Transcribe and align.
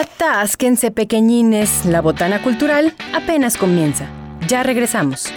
Atásquense 0.00 0.90
pequeñines, 0.90 1.84
la 1.84 2.00
botana 2.00 2.40
cultural 2.40 2.94
apenas 3.12 3.58
comienza. 3.58 4.06
Ya 4.48 4.62
regresamos. 4.62 5.30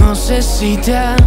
No 0.00 0.14
sé 0.14 0.40
si 0.40 0.78
te 0.78 1.21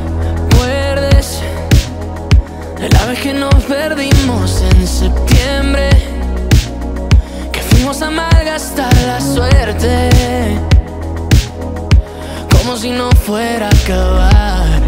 acabar. 13.86 14.82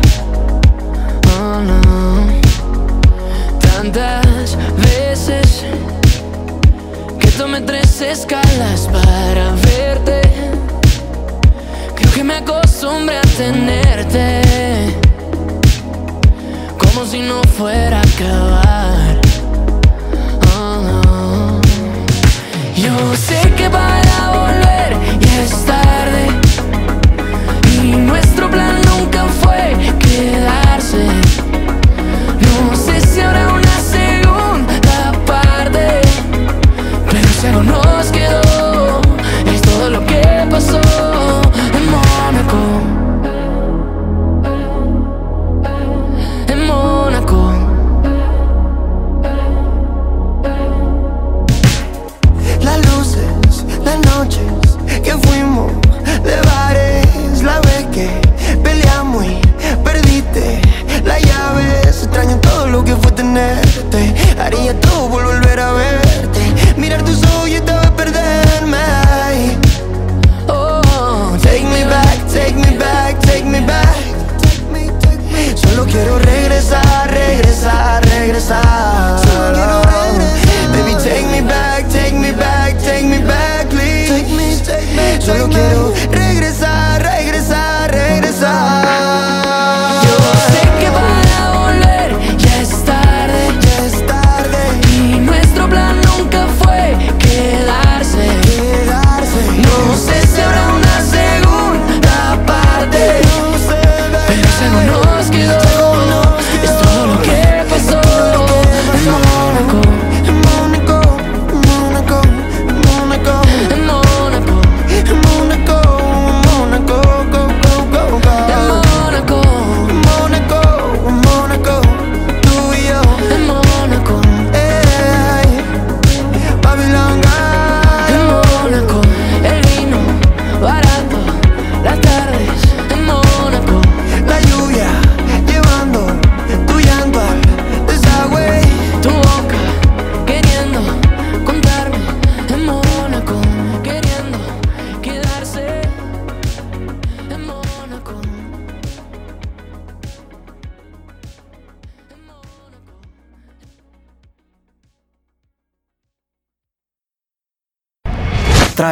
Oh, 1.39 1.61
no. 1.61 2.25
Tantas 3.59 4.57
veces 4.77 5.63
que 7.19 7.27
tomé 7.37 7.61
tres 7.61 8.01
escalas 8.01 8.89
para 8.91 9.51
verte. 9.51 10.21
Creo 11.95 12.11
que 12.11 12.23
me 12.23 12.35
acostumbré 12.37 13.17
a 13.17 13.21
tenerte 13.37 14.41
Como 16.77 17.05
si 17.05 17.19
no 17.19 17.41
fuera 17.57 17.99
a 17.99 18.01
acabar 18.01 19.21
Oh, 20.57 20.81
no. 20.81 21.61
Yo 22.75 23.15
sé 23.15 23.39
que 23.57 23.69
para 23.69 24.17
volver 24.31 25.19
ya 25.19 25.41
es 25.43 25.65
tarde 25.65 26.27
Y 27.83 27.95
nuestro 27.95 28.35
plan 28.35 28.36
No 33.17 33.46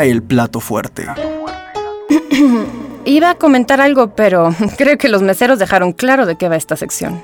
El 0.05 0.21
plato 0.21 0.59
fuerte. 0.59 1.07
Iba 3.05 3.31
a 3.31 3.35
comentar 3.39 3.81
algo, 3.81 4.13
pero 4.13 4.53
creo 4.77 4.99
que 4.99 5.09
los 5.09 5.23
meseros 5.23 5.57
dejaron 5.57 5.93
claro 5.93 6.27
de 6.27 6.35
qué 6.35 6.47
va 6.47 6.57
esta 6.57 6.75
sección. 6.75 7.23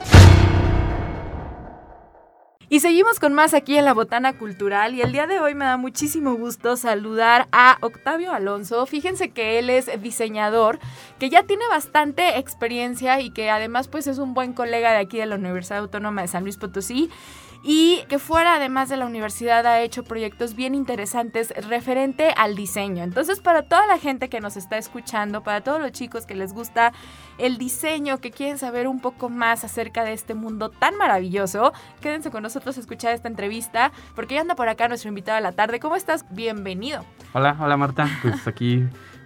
Y 2.70 2.80
seguimos 2.80 3.20
con 3.20 3.34
más 3.34 3.54
aquí 3.54 3.78
en 3.78 3.86
la 3.86 3.94
Botana 3.94 4.36
Cultural 4.36 4.96
y 4.96 5.02
el 5.02 5.12
día 5.12 5.28
de 5.28 5.40
hoy 5.40 5.54
me 5.54 5.66
da 5.66 5.78
muchísimo 5.78 6.34
gusto 6.34 6.76
saludar 6.76 7.48
a 7.52 7.78
Octavio 7.82 8.32
Alonso. 8.32 8.84
Fíjense 8.88 9.30
que 9.30 9.60
él 9.60 9.70
es 9.70 9.88
diseñador, 10.02 10.80
que 11.20 11.30
ya 11.30 11.44
tiene 11.44 11.68
bastante 11.68 12.40
experiencia 12.40 13.20
y 13.22 13.30
que 13.30 13.52
además 13.52 13.90
pues 13.90 14.08
es 14.08 14.18
un 14.18 14.34
buen 14.34 14.54
colega 14.54 14.92
de 14.92 14.98
aquí 14.98 15.20
de 15.20 15.28
la 15.28 15.36
Universidad 15.36 15.80
Autónoma 15.80 16.24
de 16.24 16.30
San 16.30 16.44
Luis 16.44 16.58
Potosí 16.58 17.12
y 17.64 18.04
que 18.10 18.20
fuera 18.20 18.56
además 18.56 18.90
de 18.90 18.98
la 18.98 19.06
universidad 19.06 19.66
ha 19.66 19.82
hecho 19.82 20.04
proyectos 20.04 20.56
bien 20.56 20.74
interesantes 20.74 21.54
referente 21.68 22.34
al 22.36 22.56
diseño. 22.56 23.04
Entonces 23.04 23.40
para 23.40 23.64
toda 23.64 23.86
la 23.88 23.98
gente 23.98 24.30
que 24.30 24.40
nos 24.40 24.58
está 24.58 24.78
escuchando, 24.78 25.44
para 25.44 25.62
todos 25.62 25.80
los 25.80 25.92
chicos 25.92 26.26
que 26.26 26.36
les 26.36 26.54
gusta 26.54 26.94
el 27.38 27.58
diseño, 27.58 28.20
que 28.20 28.32
quieren 28.32 28.58
saber 28.58 28.88
un 28.88 29.00
poco 29.00 29.30
más 29.30 29.64
acerca 29.64 30.04
de 30.04 30.14
este 30.14 30.34
mundo 30.34 30.70
tan 30.70 30.96
maravilloso, 30.96 31.74
quédense 32.02 32.32
con 32.32 32.44
nosotros 32.44 32.78
a 32.78 32.80
escuchar 32.80 33.14
esta 33.14 33.28
entrevista 33.28 33.92
porque 34.16 34.36
ya 34.36 34.42
anda 34.42 34.56
por 34.56 34.70
acá 34.70 34.88
nuestro 34.88 35.10
invitado 35.10 35.36
de 35.36 35.44
la 35.44 35.52
tarde. 35.52 35.80
¿Cómo 35.80 35.96
estás? 35.96 36.26
Bienvenido. 36.32 37.06
Hola, 37.34 37.56
hola 37.60 37.78
Marta. 37.78 38.08
Pues 38.22 38.48
aquí 38.48 38.84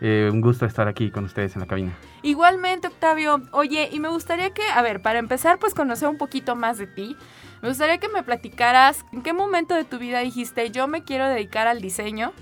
eh, 0.07 0.29
un 0.31 0.39
gusto 0.39 0.67
estar 0.67 0.87
aquí 0.87 1.09
con 1.09 1.23
ustedes 1.23 1.55
en 1.55 1.61
la 1.61 1.65
cabina. 1.65 1.91
Igualmente, 2.21 2.89
Octavio. 2.89 3.41
Oye, 3.51 3.89
y 3.91 3.99
me 3.99 4.07
gustaría 4.07 4.51
que, 4.51 4.61
a 4.61 4.83
ver, 4.83 5.01
para 5.01 5.17
empezar, 5.17 5.57
pues 5.57 5.73
conocer 5.73 6.07
un 6.07 6.19
poquito 6.19 6.55
más 6.55 6.77
de 6.77 6.85
ti. 6.85 7.17
Me 7.63 7.69
gustaría 7.69 7.97
que 7.97 8.07
me 8.07 8.21
platicaras 8.21 9.03
en 9.11 9.23
qué 9.23 9.33
momento 9.33 9.73
de 9.73 9.83
tu 9.83 9.97
vida 9.97 10.19
dijiste 10.19 10.69
yo 10.69 10.87
me 10.87 11.03
quiero 11.03 11.27
dedicar 11.27 11.65
al 11.65 11.81
diseño 11.81 12.33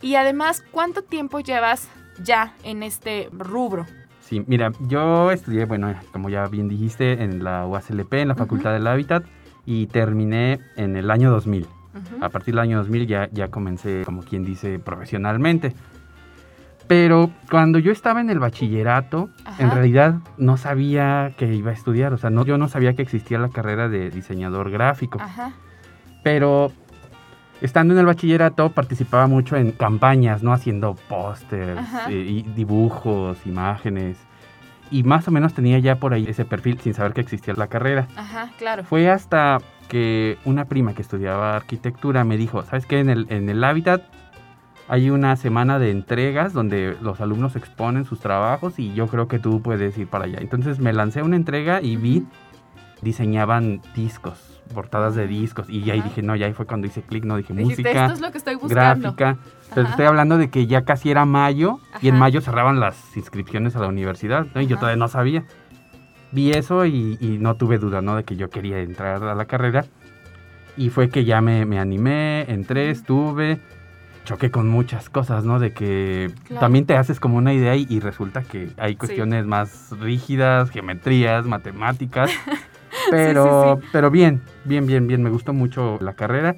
y 0.00 0.16
además 0.16 0.64
cuánto 0.72 1.02
tiempo 1.02 1.38
llevas 1.38 1.88
ya 2.20 2.56
en 2.64 2.82
este 2.82 3.28
rubro. 3.30 3.86
Sí, 4.20 4.42
mira, 4.48 4.72
yo 4.80 5.30
estudié, 5.30 5.66
bueno, 5.66 5.94
como 6.10 6.30
ya 6.30 6.48
bien 6.48 6.68
dijiste, 6.68 7.22
en 7.22 7.44
la 7.44 7.64
UASLP, 7.64 8.14
en 8.14 8.28
la 8.28 8.34
Facultad 8.34 8.72
del 8.72 8.88
Hábitat, 8.88 9.24
y 9.66 9.86
terminé 9.86 10.58
en 10.74 10.96
el 10.96 11.12
año 11.12 11.30
2000. 11.30 11.62
Ujú. 11.62 12.24
A 12.24 12.28
partir 12.30 12.54
del 12.54 12.60
año 12.60 12.78
2000 12.78 13.06
ya, 13.06 13.28
ya 13.30 13.48
comencé, 13.48 14.02
como 14.04 14.22
quien 14.22 14.44
dice, 14.44 14.80
profesionalmente. 14.80 15.74
Pero 16.92 17.30
cuando 17.50 17.78
yo 17.78 17.90
estaba 17.90 18.20
en 18.20 18.28
el 18.28 18.38
bachillerato, 18.38 19.30
Ajá. 19.46 19.62
en 19.62 19.70
realidad 19.70 20.16
no 20.36 20.58
sabía 20.58 21.32
que 21.38 21.54
iba 21.54 21.70
a 21.70 21.72
estudiar. 21.72 22.12
O 22.12 22.18
sea, 22.18 22.28
no, 22.28 22.44
yo 22.44 22.58
no 22.58 22.68
sabía 22.68 22.92
que 22.92 23.00
existía 23.00 23.38
la 23.38 23.48
carrera 23.48 23.88
de 23.88 24.10
diseñador 24.10 24.70
gráfico. 24.70 25.18
Ajá. 25.18 25.52
Pero 26.22 26.70
estando 27.62 27.94
en 27.94 28.00
el 28.00 28.04
bachillerato 28.04 28.72
participaba 28.72 29.26
mucho 29.26 29.56
en 29.56 29.72
campañas, 29.72 30.42
¿no? 30.42 30.52
Haciendo 30.52 30.94
pósters 31.08 31.80
eh, 32.10 32.44
dibujos, 32.54 33.38
imágenes. 33.46 34.18
y 34.90 35.02
más 35.02 35.26
o 35.26 35.30
menos 35.30 35.54
tenía 35.54 35.78
ya 35.78 35.96
por 35.96 36.12
ahí 36.12 36.26
ese 36.28 36.44
perfil 36.44 36.78
sin 36.78 36.92
saber 36.92 37.14
que 37.14 37.22
existía 37.22 37.54
la 37.54 37.68
carrera. 37.68 38.06
Ajá, 38.16 38.50
claro. 38.58 38.84
Fue 38.84 39.08
hasta 39.08 39.60
que 39.88 40.36
una 40.44 40.66
prima 40.66 40.92
que 40.92 41.00
estudiaba 41.00 41.56
arquitectura 41.56 42.22
me 42.24 42.36
dijo, 42.36 42.62
¿sabes 42.64 42.84
qué? 42.84 43.00
En 43.00 43.08
el, 43.08 43.26
en 43.30 43.48
el 43.48 43.64
Hábitat 43.64 44.02
hay 44.92 45.08
una 45.08 45.36
semana 45.36 45.78
de 45.78 45.90
entregas 45.90 46.52
donde 46.52 46.98
los 47.00 47.22
alumnos 47.22 47.56
exponen 47.56 48.04
sus 48.04 48.20
trabajos 48.20 48.78
y 48.78 48.92
yo 48.92 49.06
creo 49.06 49.26
que 49.26 49.38
tú 49.38 49.62
puedes 49.62 49.96
ir 49.96 50.06
para 50.06 50.26
allá. 50.26 50.36
Entonces 50.42 50.80
me 50.80 50.92
lancé 50.92 51.20
a 51.20 51.24
una 51.24 51.36
entrega 51.36 51.80
y 51.80 51.96
vi, 51.96 52.26
diseñaban 53.00 53.80
discos, 53.96 54.60
portadas 54.74 55.14
de 55.14 55.26
discos 55.26 55.70
y 55.70 55.90
ahí 55.90 56.00
Ajá. 56.00 56.08
dije, 56.10 56.20
no, 56.22 56.36
ya 56.36 56.44
ahí 56.44 56.52
fue 56.52 56.66
cuando 56.66 56.86
hice 56.88 57.00
clic, 57.00 57.24
no 57.24 57.38
dije 57.38 57.54
Dijiste, 57.54 57.84
música, 57.84 58.02
esto 58.02 58.12
es 58.12 58.20
lo 58.20 58.32
que 58.32 58.36
estoy 58.36 58.56
buscando. 58.56 59.14
gráfica. 59.14 59.38
Pero 59.70 59.80
Ajá. 59.80 59.90
estoy 59.92 60.04
hablando 60.04 60.36
de 60.36 60.50
que 60.50 60.66
ya 60.66 60.82
casi 60.84 61.10
era 61.10 61.24
mayo 61.24 61.78
y 62.02 62.08
en 62.08 62.16
Ajá. 62.16 62.20
mayo 62.20 62.42
cerraban 62.42 62.78
las 62.78 63.16
inscripciones 63.16 63.74
a 63.76 63.80
la 63.80 63.86
universidad 63.86 64.46
¿no? 64.54 64.60
y 64.60 64.66
yo 64.66 64.74
Ajá. 64.74 64.80
todavía 64.80 64.98
no 64.98 65.08
sabía. 65.08 65.44
Vi 66.32 66.50
eso 66.50 66.84
y, 66.84 67.16
y 67.18 67.38
no 67.38 67.54
tuve 67.54 67.78
duda, 67.78 68.02
¿no? 68.02 68.14
De 68.14 68.24
que 68.24 68.36
yo 68.36 68.50
quería 68.50 68.78
entrar 68.80 69.24
a 69.24 69.34
la 69.34 69.46
carrera. 69.46 69.86
Y 70.76 70.90
fue 70.90 71.08
que 71.08 71.24
ya 71.24 71.40
me, 71.40 71.64
me 71.64 71.78
animé, 71.78 72.42
entré, 72.50 72.90
estuve, 72.90 73.58
choqué 74.24 74.50
con 74.50 74.68
muchas 74.68 75.10
cosas, 75.10 75.44
¿no? 75.44 75.58
De 75.58 75.72
que 75.72 76.30
Claro. 76.44 76.60
también 76.60 76.86
te 76.86 76.96
haces 76.96 77.18
como 77.20 77.36
una 77.36 77.52
idea 77.52 77.74
y, 77.76 77.86
y 77.88 78.00
resulta 78.00 78.42
que 78.42 78.70
hay 78.76 78.96
cuestiones 78.96 79.46
más 79.46 79.90
rígidas, 80.00 80.70
geometrías, 80.70 81.46
matemáticas. 81.46 82.30
Pero, 83.10 83.78
sí. 83.80 83.88
pero 83.92 84.10
bien, 84.10 84.40
bien, 84.64 84.86
bien, 84.86 85.06
bien. 85.06 85.22
Me 85.22 85.30
gustó 85.30 85.52
mucho 85.52 85.98
la 86.00 86.14
carrera. 86.14 86.56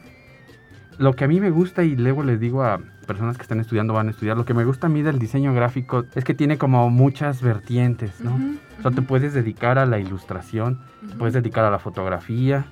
Lo 0.98 1.14
que 1.14 1.24
a 1.24 1.28
mí 1.28 1.40
me 1.40 1.50
gusta 1.50 1.82
y 1.82 1.96
luego 1.96 2.22
les 2.22 2.38
digo 2.38 2.62
a 2.62 2.78
personas 3.06 3.36
que 3.36 3.42
están 3.42 3.60
estudiando, 3.60 3.94
van 3.94 4.08
a 4.08 4.10
estudiar, 4.10 4.36
lo 4.36 4.44
que 4.44 4.54
me 4.54 4.64
gusta 4.64 4.86
a 4.86 4.90
mí 4.90 5.02
del 5.02 5.18
diseño 5.18 5.52
gráfico 5.54 6.04
es 6.14 6.22
que 6.24 6.34
tiene 6.34 6.56
como 6.58 6.88
muchas 6.90 7.42
vertientes, 7.42 8.20
¿no? 8.20 8.34
Ujú, 8.34 8.58
O 8.78 8.82
sea, 8.82 8.90
te 8.92 8.98
ujú, 8.98 9.06
puedes 9.08 9.34
dedicar 9.34 9.78
a 9.78 9.86
la 9.86 9.98
ilustración, 9.98 10.78
te 11.00 11.06
ujú. 11.08 11.18
puedes 11.18 11.34
dedicar 11.34 11.64
a 11.64 11.70
la 11.70 11.78
fotografía, 11.80 12.66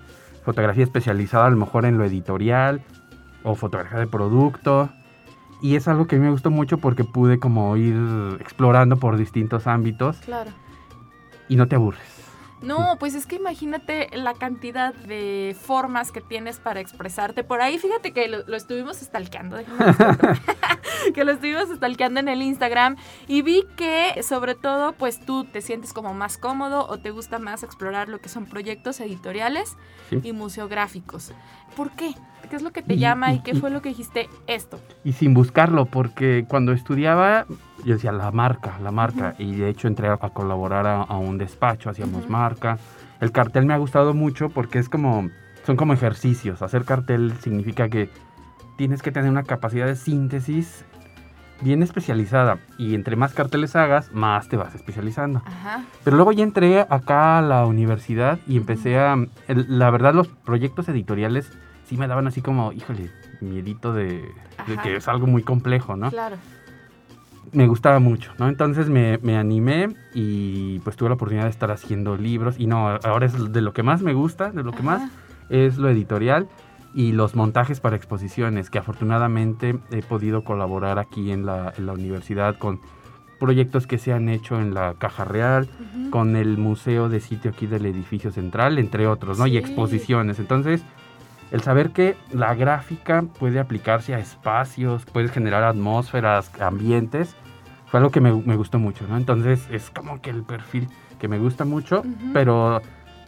fotografía 0.45 0.85
especializada 0.85 1.47
a 1.47 1.51
lo 1.51 1.57
mejor 1.57 1.85
en 1.85 1.99
lo 1.99 2.05
editorial 2.05 2.81
o 3.45 3.55
fotografía 3.55 3.99
de 3.99 4.07
producto. 4.07 4.91
Y 5.61 5.77
es 5.77 5.87
algo 5.89 6.07
que 6.07 6.17
a 6.17 6.19
mí 6.19 6.25
me 6.25 6.31
gustó 6.33 6.51
mucho 6.51 6.79
porque 6.79 7.05
pude 7.05 7.39
como 7.39 7.77
ir 7.77 7.97
explorando 8.41 8.97
por 8.97 9.17
distintos 9.17 9.67
ámbitos 9.69 10.17
Claro. 10.19 10.51
y 11.49 11.55
no 11.57 11.69
te 11.69 11.77
aburres. 11.77 12.03
No, 12.63 12.97
pues 13.01 13.15
es 13.17 13.27
que 13.27 13.37
imagínate 13.37 14.09
la 14.13 14.35
cantidad 14.35 14.95
de 14.95 15.57
formas 15.61 16.13
que 16.13 16.21
tienes 16.21 16.59
para 16.61 16.79
expresarte. 16.81 17.43
Por 17.43 17.61
ahí, 17.61 17.77
fíjate 17.79 18.13
que 18.13 18.29
lo, 18.29 18.45
lo 18.47 18.57
estuvimos 18.57 19.03
cuento. 19.65 20.29
que 21.15 21.25
lo 21.25 21.33
estuvimos 21.33 21.69
stalkeando 21.75 22.21
en 22.21 22.29
el 22.29 22.43
Instagram 22.43 22.97
y 23.29 23.43
vi 23.43 23.65
que 23.77 24.23
sobre 24.23 24.55
todo 24.55 24.93
pues 24.93 25.21
tú 25.25 25.45
te 25.45 25.61
sientes 25.61 25.93
como 25.93 26.15
más 26.15 26.39
cómodo 26.39 26.87
o 26.89 26.99
te 26.99 27.11
gusta 27.11 27.39
más 27.39 27.63
explorar 27.63 28.09
lo 28.09 28.21
que 28.21 28.29
son 28.29 28.47
proyectos 28.47 29.01
editoriales 29.01 29.77
Sí. 30.11 30.21
y 30.25 30.33
museográficos. 30.33 31.33
¿Por 31.77 31.91
qué? 31.93 32.15
¿Qué 32.51 32.57
es 32.57 32.63
lo 32.63 32.71
que 32.73 32.83
te 32.83 32.95
Y- 32.95 32.99
llama 32.99 33.33
y, 33.33 33.37
y- 33.37 33.41
qué 33.41 33.53
y- 33.53 33.61
fue 33.61 33.71
lo 33.71 33.81
que 33.81 33.89
dijiste 33.91 34.29
esto? 34.47 34.79
Y 35.05 35.13
sin 35.13 35.33
buscarlo, 35.33 35.87
porque 35.87 36.45
cuando 36.47 36.73
estudiaba, 36.73 37.47
yo 37.85 37.95
decía 37.95 38.13
la 38.13 38.31
marca, 38.31 38.79
la 38.83 38.91
marca. 38.91 39.35
Y 39.39 39.57
de 39.57 39.71
hecho 39.71 39.89
entré 39.89 40.09
a, 40.09 40.19
a 40.21 40.31
colaborar 40.31 40.87
a, 40.87 41.03
a 41.03 41.17
un 41.17 41.39
despacho, 41.39 41.89
hacíamos 41.89 42.25
Ujú. 42.25 42.33
marca. 42.33 42.79
El 43.21 43.33
cartel 43.33 43.65
me 43.65 43.73
ha 43.73 43.79
gustado 43.79 44.13
mucho 44.13 44.51
porque 44.51 44.79
es 44.79 44.89
como, 44.91 45.31
son 45.65 45.77
como 45.77 45.95
ejercicios. 45.95 46.61
Hacer 46.61 46.85
cartel 46.85 47.33
significa 47.41 47.89
que 47.89 48.11
tienes 48.83 49.01
que 49.01 49.13
tener 49.13 49.31
una 49.31 49.45
capacidad 49.45 49.87
de 49.87 49.95
síntesis 49.95 50.85
bien 51.61 51.85
especializada. 51.85 52.59
Y 52.79 52.97
entre 52.97 53.15
más 53.15 53.33
carteles 53.33 53.77
hagas, 53.77 54.11
más 54.11 54.49
te 54.49 54.57
vas 54.57 54.75
especializando. 54.75 55.41
Ajá. 55.47 55.85
Pero 56.03 56.17
luego 56.17 56.33
ya 56.33 56.43
entré 56.43 56.81
acá 56.81 57.39
a 57.39 57.43
la 57.43 57.65
universidad 57.65 58.41
y 58.49 58.57
empecé 58.57 58.99
a... 58.99 59.15
el- 59.47 59.79
la 59.79 59.89
verdad, 59.91 60.15
los 60.15 60.27
proyectos 60.27 60.89
editoriales 60.89 61.49
sí 61.85 61.97
me 61.97 62.09
daban 62.09 62.27
así 62.27 62.43
como, 62.43 62.73
híjole, 62.73 63.09
miedito 63.41 63.95
de, 63.95 64.25
de 64.67 64.77
que 64.83 64.97
es 64.97 65.07
algo 65.07 65.29
muy 65.29 65.45
complejo, 65.45 65.95
¿no? 65.95 66.11
Claro. 66.11 66.35
Me 67.53 67.69
gustaba 67.69 68.01
mucho, 68.01 68.33
¿no? 68.39 68.49
Entonces 68.49 68.89
me, 68.89 69.19
me 69.23 69.37
animé 69.39 69.95
y 70.13 70.81
pues 70.81 70.97
tuve 70.97 71.11
la 71.11 71.15
oportunidad 71.15 71.45
de 71.45 71.51
estar 71.51 71.71
haciendo 71.71 72.17
libros. 72.17 72.57
Y 72.59 72.67
no, 72.67 72.89
ahora 73.05 73.27
es 73.27 73.53
de 73.53 73.61
lo 73.61 73.73
que 73.75 73.85
más 73.85 74.03
me 74.03 74.13
gusta, 74.13 74.51
de 74.51 74.65
lo 74.65 74.73
que 74.73 74.83
más 74.83 75.09
es 75.51 75.79
lo 75.79 75.89
editorial 75.89 76.49
y 76.95 77.13
los 77.13 77.35
montajes 77.35 77.81
para 77.81 77.97
exposiciones, 77.97 78.71
que 78.71 78.79
afortunadamente 78.79 79.79
he 79.91 80.03
podido 80.03 80.45
colaborar 80.45 80.99
aquí 80.99 81.31
en 81.31 81.47
la, 81.47 81.73
en 81.77 81.87
la 81.87 81.93
universidad 81.93 82.57
con 82.59 82.81
proyectos 83.41 83.87
que 83.87 83.99
se 83.99 84.13
han 84.13 84.29
hecho 84.29 84.61
en 84.61 84.75
la 84.75 84.95
Caja 84.99 85.25
Real, 85.25 85.69
Ujú. 85.81 86.11
con 86.11 86.37
el 86.37 86.59
museo 86.59 87.09
de 87.09 87.21
sitio 87.21 87.51
aquí 87.51 87.67
del 87.67 87.87
edificio 87.87 88.31
central, 88.31 88.79
entre 88.79 89.07
otros, 89.07 89.39
¿no? 89.39 89.47
Sí. 89.47 89.53
Y 89.53 89.57
exposiciones. 89.57 90.39
Entonces, 90.39 90.85
el 91.51 91.61
saber 91.63 91.91
que 91.91 92.17
la 92.33 92.55
gráfica 92.55 93.23
puede 93.39 93.59
aplicarse 93.59 94.15
a 94.15 94.19
espacios, 94.19 95.05
puede 95.07 95.29
generar 95.29 95.65
atmósferas, 95.65 96.51
ambientes, 96.61 97.35
fue 97.87 97.99
algo 97.99 98.11
que 98.11 98.21
me, 98.21 98.33
me 98.33 98.57
gustó 98.57 98.79
mucho, 98.79 99.07
¿no? 99.09 99.17
Entonces, 99.17 99.67
es 99.71 99.91
como 99.91 100.21
que 100.21 100.31
el 100.31 100.45
perfil 100.45 100.89
que 101.19 101.29
me 101.29 101.39
gusta 101.39 101.65
mucho, 101.65 102.01
Ujú. 102.01 102.33
pero 102.33 102.81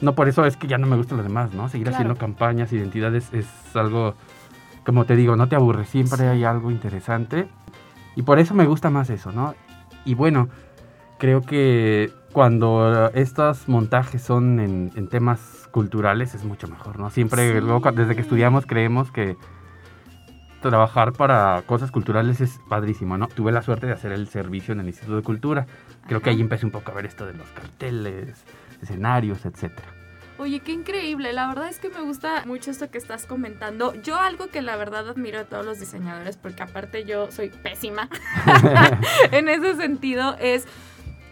no 0.04 0.14
por 0.14 0.28
eso 0.28 0.44
es 0.44 0.56
que 0.56 0.66
ya 0.66 0.78
no 0.78 0.86
me 0.86 0.96
gustan 0.96 1.16
los 1.18 1.26
demás, 1.26 1.52
¿no? 1.54 1.68
Seguir 1.68 1.86
Claro. 1.88 1.96
haciendo 1.96 2.16
campañas, 2.16 2.72
identidades, 2.72 3.32
es 3.32 3.46
algo, 3.74 4.14
como 4.84 5.04
te 5.06 5.16
digo, 5.16 5.34
no 5.36 5.48
te 5.48 5.56
aburre, 5.56 5.84
siempre 5.86 6.18
Sí. 6.18 6.24
hay 6.24 6.44
algo 6.44 6.70
interesante. 6.70 7.48
Y 8.16 8.22
por 8.22 8.38
eso 8.38 8.54
me 8.54 8.66
gusta 8.66 8.90
más 8.90 9.10
eso, 9.10 9.32
¿no? 9.32 9.54
Y 10.04 10.14
bueno, 10.14 10.48
creo 11.18 11.40
que 11.42 12.12
cuando 12.32 13.10
estos 13.14 13.68
montajes 13.68 14.22
son 14.22 14.60
en, 14.60 14.92
en 14.96 15.08
temas 15.08 15.68
culturales 15.72 16.34
es 16.34 16.44
mucho 16.44 16.68
mejor, 16.68 16.98
¿no? 16.98 17.10
Siempre, 17.10 17.52
Sí. 17.54 17.60
luego, 17.66 17.90
desde 17.92 18.14
que 18.14 18.20
estudiamos, 18.20 18.66
creemos 18.66 19.10
que 19.10 19.36
trabajar 20.60 21.12
para 21.12 21.62
cosas 21.66 21.90
culturales 21.90 22.40
es 22.40 22.58
padrísimo, 22.68 23.18
¿no? 23.18 23.28
Tuve 23.28 23.52
la 23.52 23.62
suerte 23.62 23.86
de 23.86 23.92
hacer 23.92 24.12
el 24.12 24.28
servicio 24.28 24.72
en 24.72 24.80
el 24.80 24.86
Instituto 24.86 25.16
de 25.16 25.22
Cultura. 25.22 25.66
Creo 26.06 26.20
que 26.22 26.30
ahí 26.30 26.40
empecé 26.40 26.64
un 26.64 26.72
poco 26.72 26.90
a 26.90 26.94
ver 26.94 27.04
esto 27.06 27.26
de 27.26 27.34
los 27.34 27.46
carteles, 27.50 28.44
escenarios, 28.80 29.44
etcétera. 29.44 29.88
Oye, 30.36 30.60
qué 30.60 30.72
increíble. 30.72 31.32
La 31.32 31.46
verdad 31.46 31.68
es 31.68 31.78
que 31.78 31.88
me 31.88 32.00
gusta 32.00 32.44
mucho 32.44 32.70
esto 32.70 32.90
que 32.90 32.98
estás 32.98 33.24
comentando. 33.24 33.94
Yo 34.02 34.16
algo 34.16 34.48
que 34.48 34.62
la 34.62 34.76
verdad 34.76 35.08
admiro 35.08 35.38
a 35.40 35.44
todos 35.44 35.64
los 35.64 35.78
diseñadores, 35.78 36.36
porque 36.36 36.62
aparte 36.62 37.04
yo 37.04 37.30
soy 37.30 37.50
pésima 37.50 38.08
en 39.30 39.48
ese 39.48 39.76
sentido, 39.76 40.36
es 40.40 40.66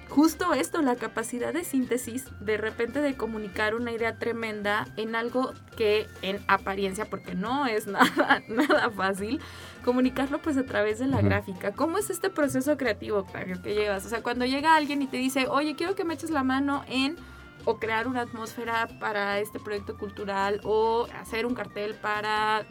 justo 0.08 0.52
esto, 0.52 0.82
la 0.82 0.94
capacidad 0.96 1.52
de 1.52 1.64
síntesis, 1.64 2.26
de 2.38 2.58
repente 2.58 3.00
de 3.00 3.16
comunicar 3.16 3.74
una 3.74 3.92
idea 3.92 4.18
tremenda 4.18 4.86
en 4.96 5.16
algo 5.16 5.52
que 5.76 6.06
en 6.20 6.38
apariencia, 6.46 7.06
porque 7.06 7.34
no 7.34 7.66
es 7.66 7.86
nada, 7.88 8.42
nada 8.46 8.90
fácil, 8.90 9.40
comunicarlo 9.84 10.38
pues 10.40 10.56
a 10.58 10.64
través 10.64 11.00
de 11.00 11.06
la 11.06 11.22
gráfica. 11.22 11.72
¿Cómo 11.72 11.98
es 11.98 12.10
este 12.10 12.30
proceso 12.30 12.76
creativo, 12.76 13.18
Octavio, 13.18 13.60
que 13.62 13.74
llevas? 13.74 14.06
O 14.06 14.08
sea, 14.08 14.22
cuando 14.22 14.44
llega 14.44 14.76
alguien 14.76 15.02
y 15.02 15.06
te 15.06 15.16
dice, 15.16 15.46
oye, 15.48 15.74
quiero 15.74 15.96
que 15.96 16.04
me 16.04 16.14
eches 16.14 16.30
la 16.30 16.44
mano 16.44 16.84
en 16.88 17.16
o 17.64 17.76
crear 17.78 18.08
una 18.08 18.22
atmósfera 18.22 18.88
para 19.00 19.38
este 19.38 19.58
proyecto 19.60 19.96
cultural 19.96 20.60
o 20.64 21.06
hacer 21.20 21.46
un 21.46 21.54
cartel 21.54 21.94
para, 21.94 22.62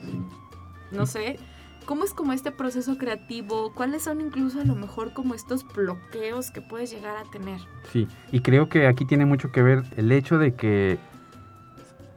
no 0.92 1.06
sé, 1.06 1.40
¿cómo 1.86 2.04
es 2.04 2.14
como 2.14 2.34
este 2.34 2.52
proceso 2.52 2.98
creativo? 2.98 3.72
¿Cuáles 3.74 4.04
son 4.04 4.22
incluso 4.22 4.60
a 4.62 4.66
lo 4.66 4.76
mejor 4.76 5.14
como 5.14 5.34
estos 5.34 5.66
bloqueos 5.66 6.52
que 6.52 6.62
puedes 6.62 6.92
llegar 6.92 7.16
a 7.18 7.24
tener? 7.32 7.60
Sí, 7.92 8.08
y 8.32 8.42
creo 8.42 8.70
que 8.70 8.88
aquí 8.88 9.06
tiene 9.06 9.26
mucho 9.26 9.52
que 9.52 9.62
ver 9.62 9.84
el 9.98 10.12
hecho 10.12 10.38
de 10.38 10.54
que 10.56 10.98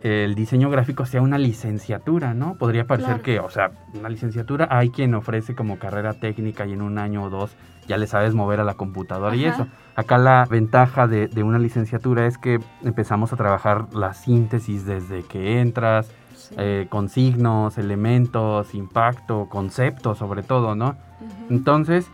el 0.03 0.35
diseño 0.35 0.69
gráfico 0.69 1.07
sea 1.07 1.23
una 1.23 1.39
licenciatura, 1.39 2.35
¿no? 2.35 2.57
Podría 2.57 2.87
parecer 2.87 3.23
Claro. 3.23 3.23
que, 3.23 3.41
o 3.41 3.49
sea, 3.49 3.71
una 3.95 4.11
licenciatura, 4.11 4.69
hay 4.71 4.91
quien 4.91 5.15
ofrece 5.15 5.55
como 5.55 5.79
carrera 5.79 6.13
técnica 6.13 6.67
y 6.67 6.75
en 6.75 6.83
un 6.83 6.99
año 6.99 7.23
o 7.23 7.31
dos 7.31 7.53
ya 7.87 7.97
le 7.97 8.07
sabes 8.07 8.35
mover 8.35 8.61
a 8.61 8.65
la 8.65 8.75
computadora 8.75 9.37
y 9.37 9.45
eso. 9.45 9.67
Acá 9.97 10.19
la 10.19 10.47
ventaja 10.49 11.07
de, 11.07 11.29
de 11.29 11.43
una 11.43 11.59
licenciatura 11.59 12.27
es 12.27 12.39
que 12.39 12.59
empezamos 12.83 13.33
a 13.33 13.37
trabajar 13.37 13.95
la 13.95 14.15
síntesis 14.15 14.85
desde 14.85 15.23
que 15.23 15.61
entras, 15.61 16.11
eh, 16.57 16.87
con 16.89 17.09
signos, 17.09 17.79
elementos, 17.79 18.75
impacto, 18.75 19.49
conceptos 19.49 20.19
sobre 20.19 20.43
todo, 20.43 20.75
¿no? 20.75 20.97
Entonces, 21.49 22.07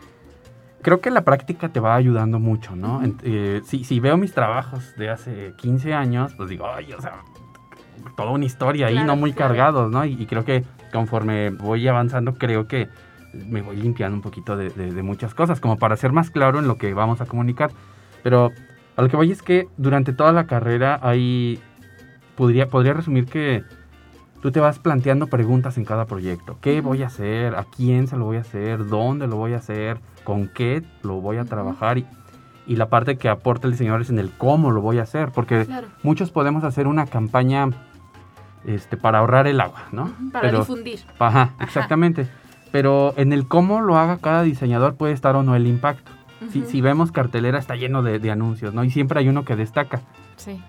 creo 0.83 1.01
que 1.01 1.11
la 1.11 1.23
práctica 1.23 1.69
te 1.69 1.81
va 1.81 1.95
ayudando 1.95 2.39
mucho, 2.39 2.77
¿no? 2.77 3.03
Eh, 3.23 3.61
si, 3.65 3.85
si 3.85 4.01
veo 4.01 4.17
mis 4.17 4.33
trabajos 4.33 4.95
de 4.97 5.11
hace 5.11 5.55
15 5.57 5.95
años, 5.95 6.35
pues 6.37 6.49
digo, 6.49 6.67
ay, 6.67 6.93
o 6.93 7.01
sea, 7.01 7.23
toda 8.17 8.31
una 8.31 8.45
historia 8.45 8.87
ahí, 8.87 9.03
no 9.03 9.17
muy 9.17 9.33
claro. 9.33 9.55
cargados, 9.55 9.91
¿no? 9.91 10.05
Y, 10.05 10.13
y 10.13 10.27
creo 10.27 10.45
que 10.45 10.65
conforme 10.93 11.51
voy 11.51 11.87
avanzando, 11.89 12.35
creo 12.35 12.67
que 12.67 12.89
me 13.33 13.63
voy 13.63 13.77
limpiando 13.77 14.17
un 14.17 14.23
poquito 14.23 14.57
de, 14.57 14.71
de- 14.71 14.93
de 14.93 15.03
muchas 15.03 15.35
cosas, 15.35 15.61
como 15.61 15.77
para 15.79 15.97
ser 15.97 16.13
más 16.13 16.31
claro 16.31 16.59
en 16.59 16.67
lo 16.69 16.77
que 16.77 16.93
vamos 16.95 17.21
a 17.21 17.27
comunicar. 17.27 17.71
Pero 18.23 18.53
a 18.97 19.03
lo 19.03 19.09
que 19.09 19.17
voy 19.17 19.31
es 19.31 19.43
que 19.43 19.69
durante 19.77 20.13
toda 20.13 20.33
la 20.33 20.47
carrera 20.47 20.99
hay, 21.03 21.61
podría, 22.37 22.69
podría 22.69 22.93
resumir 22.95 23.27
que 23.27 23.63
tú 24.43 24.51
te 24.51 24.61
vas 24.61 24.79
planteando 24.79 25.27
preguntas 25.29 25.79
en 25.79 25.85
cada 25.85 26.07
proyecto. 26.07 26.59
¿Qué 26.61 26.81
voy 26.81 27.03
a 27.03 27.07
hacer? 27.07 27.55
¿A 27.57 27.65
quién 27.65 28.07
se 28.09 28.17
lo 28.17 28.25
voy 28.25 28.39
a 28.39 28.41
hacer? 28.41 28.87
¿Dónde 28.87 29.27
lo 29.27 29.37
voy 29.37 29.53
a 29.53 29.59
hacer? 29.59 29.99
¿Con 30.25 30.49
qué 30.49 30.83
lo 31.03 31.21
voy 31.21 31.37
a 31.39 31.45
trabajar? 31.45 31.99
Y, 31.99 32.07
y 32.67 32.77
la 32.77 32.89
parte 32.89 33.17
que 33.17 33.29
aporta 33.29 33.67
el 33.67 33.73
diseñador 33.73 34.01
es 34.03 34.11
en 34.11 34.19
el 34.19 34.31
cómo 34.33 34.71
lo 34.71 34.81
voy 34.81 34.99
a 34.99 35.03
hacer, 35.03 35.31
porque 35.33 35.67
Claro. 35.67 35.89
muchos 36.03 36.31
podemos 36.31 36.65
hacer 36.65 36.87
una 36.87 37.07
campaña 37.07 37.69
este, 38.65 38.97
para 38.97 39.19
ahorrar 39.21 39.47
el 39.47 39.61
agua, 39.61 39.85
¿no? 39.93 40.11
Para 40.33 40.43
Pero- 40.49 40.59
difundir. 40.61 41.01
Ajá, 41.19 41.55
exactamente. 41.61 42.27
Pero 42.73 43.15
en 43.17 43.33
el 43.33 43.47
cómo 43.49 43.81
lo 43.81 43.97
haga 43.99 44.19
cada 44.19 44.43
diseñador 44.43 44.95
puede 44.95 45.13
estar 45.13 45.35
o 45.37 45.43
no 45.43 45.57
el 45.57 45.67
impacto. 45.67 46.11
si, 46.51 46.61
Ujú. 46.61 46.71
si 46.71 46.81
vemos 46.81 47.13
cartelera 47.13 47.59
está 47.59 47.75
lleno 47.77 48.03
de, 48.03 48.19
de 48.19 48.31
anuncios, 48.31 48.73
¿no? 48.73 48.83
Y 48.85 48.91
siempre 48.91 49.19
hay 49.21 49.29
uno 49.29 49.45
que 49.45 49.57
destaca. 49.57 50.01
Sí. 50.37 50.61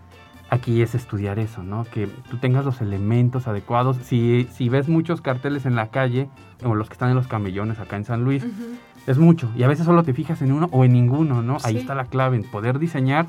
Aquí 0.50 0.82
es 0.82 0.96
estudiar 0.96 1.40
eso, 1.40 1.64
¿no? 1.64 1.86
Que 1.86 2.08
tú 2.30 2.38
tengas 2.38 2.66
los 2.66 2.82
elementos 2.82 3.48
adecuados. 3.48 3.96
Si, 4.04 4.50
si 4.52 4.68
ves 4.68 4.90
muchos 4.90 5.22
carteles 5.22 5.66
en 5.66 5.76
la 5.76 5.88
calle, 5.88 6.28
o 6.66 6.76
los 6.76 6.90
que 6.90 6.94
están 6.94 7.10
en 7.10 7.16
los 7.16 7.28
camellones 7.28 7.80
acá 7.80 7.96
en 7.96 8.04
San 8.04 8.26
Luis, 8.26 8.44
Ujú. 8.44 8.76
es 9.08 9.18
mucho. 9.18 9.50
Y 9.56 9.64
a 9.64 9.70
veces 9.70 9.86
solo 9.86 10.04
te 10.04 10.14
fijas 10.14 10.42
en 10.42 10.52
uno 10.52 10.68
o 10.74 10.84
en 10.84 10.92
ninguno, 10.92 11.42
¿no? 11.42 11.56
Ahí 11.64 11.76
Sí. 11.76 11.80
está 11.80 11.96
la 11.96 12.04
clave, 12.06 12.36
en 12.36 12.44
poder 12.44 12.78
diseñar 12.80 13.28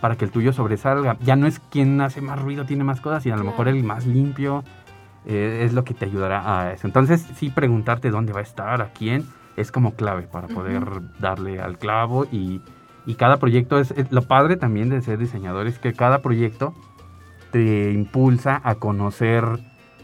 para 0.00 0.16
que 0.16 0.24
el 0.24 0.30
tuyo 0.30 0.54
sobresalga. 0.54 1.18
Ya 1.20 1.36
no 1.36 1.46
es 1.46 1.58
quien 1.58 2.00
hace 2.00 2.22
más 2.22 2.40
ruido, 2.40 2.64
tiene 2.64 2.84
más 2.84 3.02
cosas, 3.02 3.22
sino 3.22 3.34
a 3.34 3.38
lo 3.38 3.44
mejor 3.44 3.66
Claro. 3.66 3.76
el 3.76 3.84
más 3.84 4.06
limpio 4.06 4.64
eh, 5.26 5.62
es 5.64 5.72
lo 5.72 5.84
que 5.84 5.94
te 5.94 6.04
ayudará 6.06 6.60
a 6.60 6.72
eso. 6.72 6.86
Entonces, 6.86 7.26
sí 7.36 7.50
preguntarte 7.50 8.10
dónde 8.10 8.32
va 8.32 8.40
a 8.40 8.42
estar, 8.44 8.80
a 8.82 8.92
quién, 8.92 9.24
es 9.56 9.70
como 9.70 9.94
clave 9.94 10.22
para 10.22 10.48
poder 10.48 10.84
darle 11.20 11.60
al 11.60 11.78
clavo 11.78 12.24
y, 12.32 12.60
y 13.06 13.14
cada 13.16 13.36
proyecto 13.36 13.78
es, 13.78 13.90
es- 13.92 14.10
lo 14.10 14.22
padre 14.22 14.56
también 14.56 14.88
de 14.88 15.00
ser 15.02 15.18
diseñador 15.18 15.66
es 15.66 15.78
que 15.78 15.92
cada 15.92 16.22
proyecto 16.22 16.74
te 17.50 17.92
impulsa 17.92 18.60
a 18.64 18.76
conocer 18.76 19.44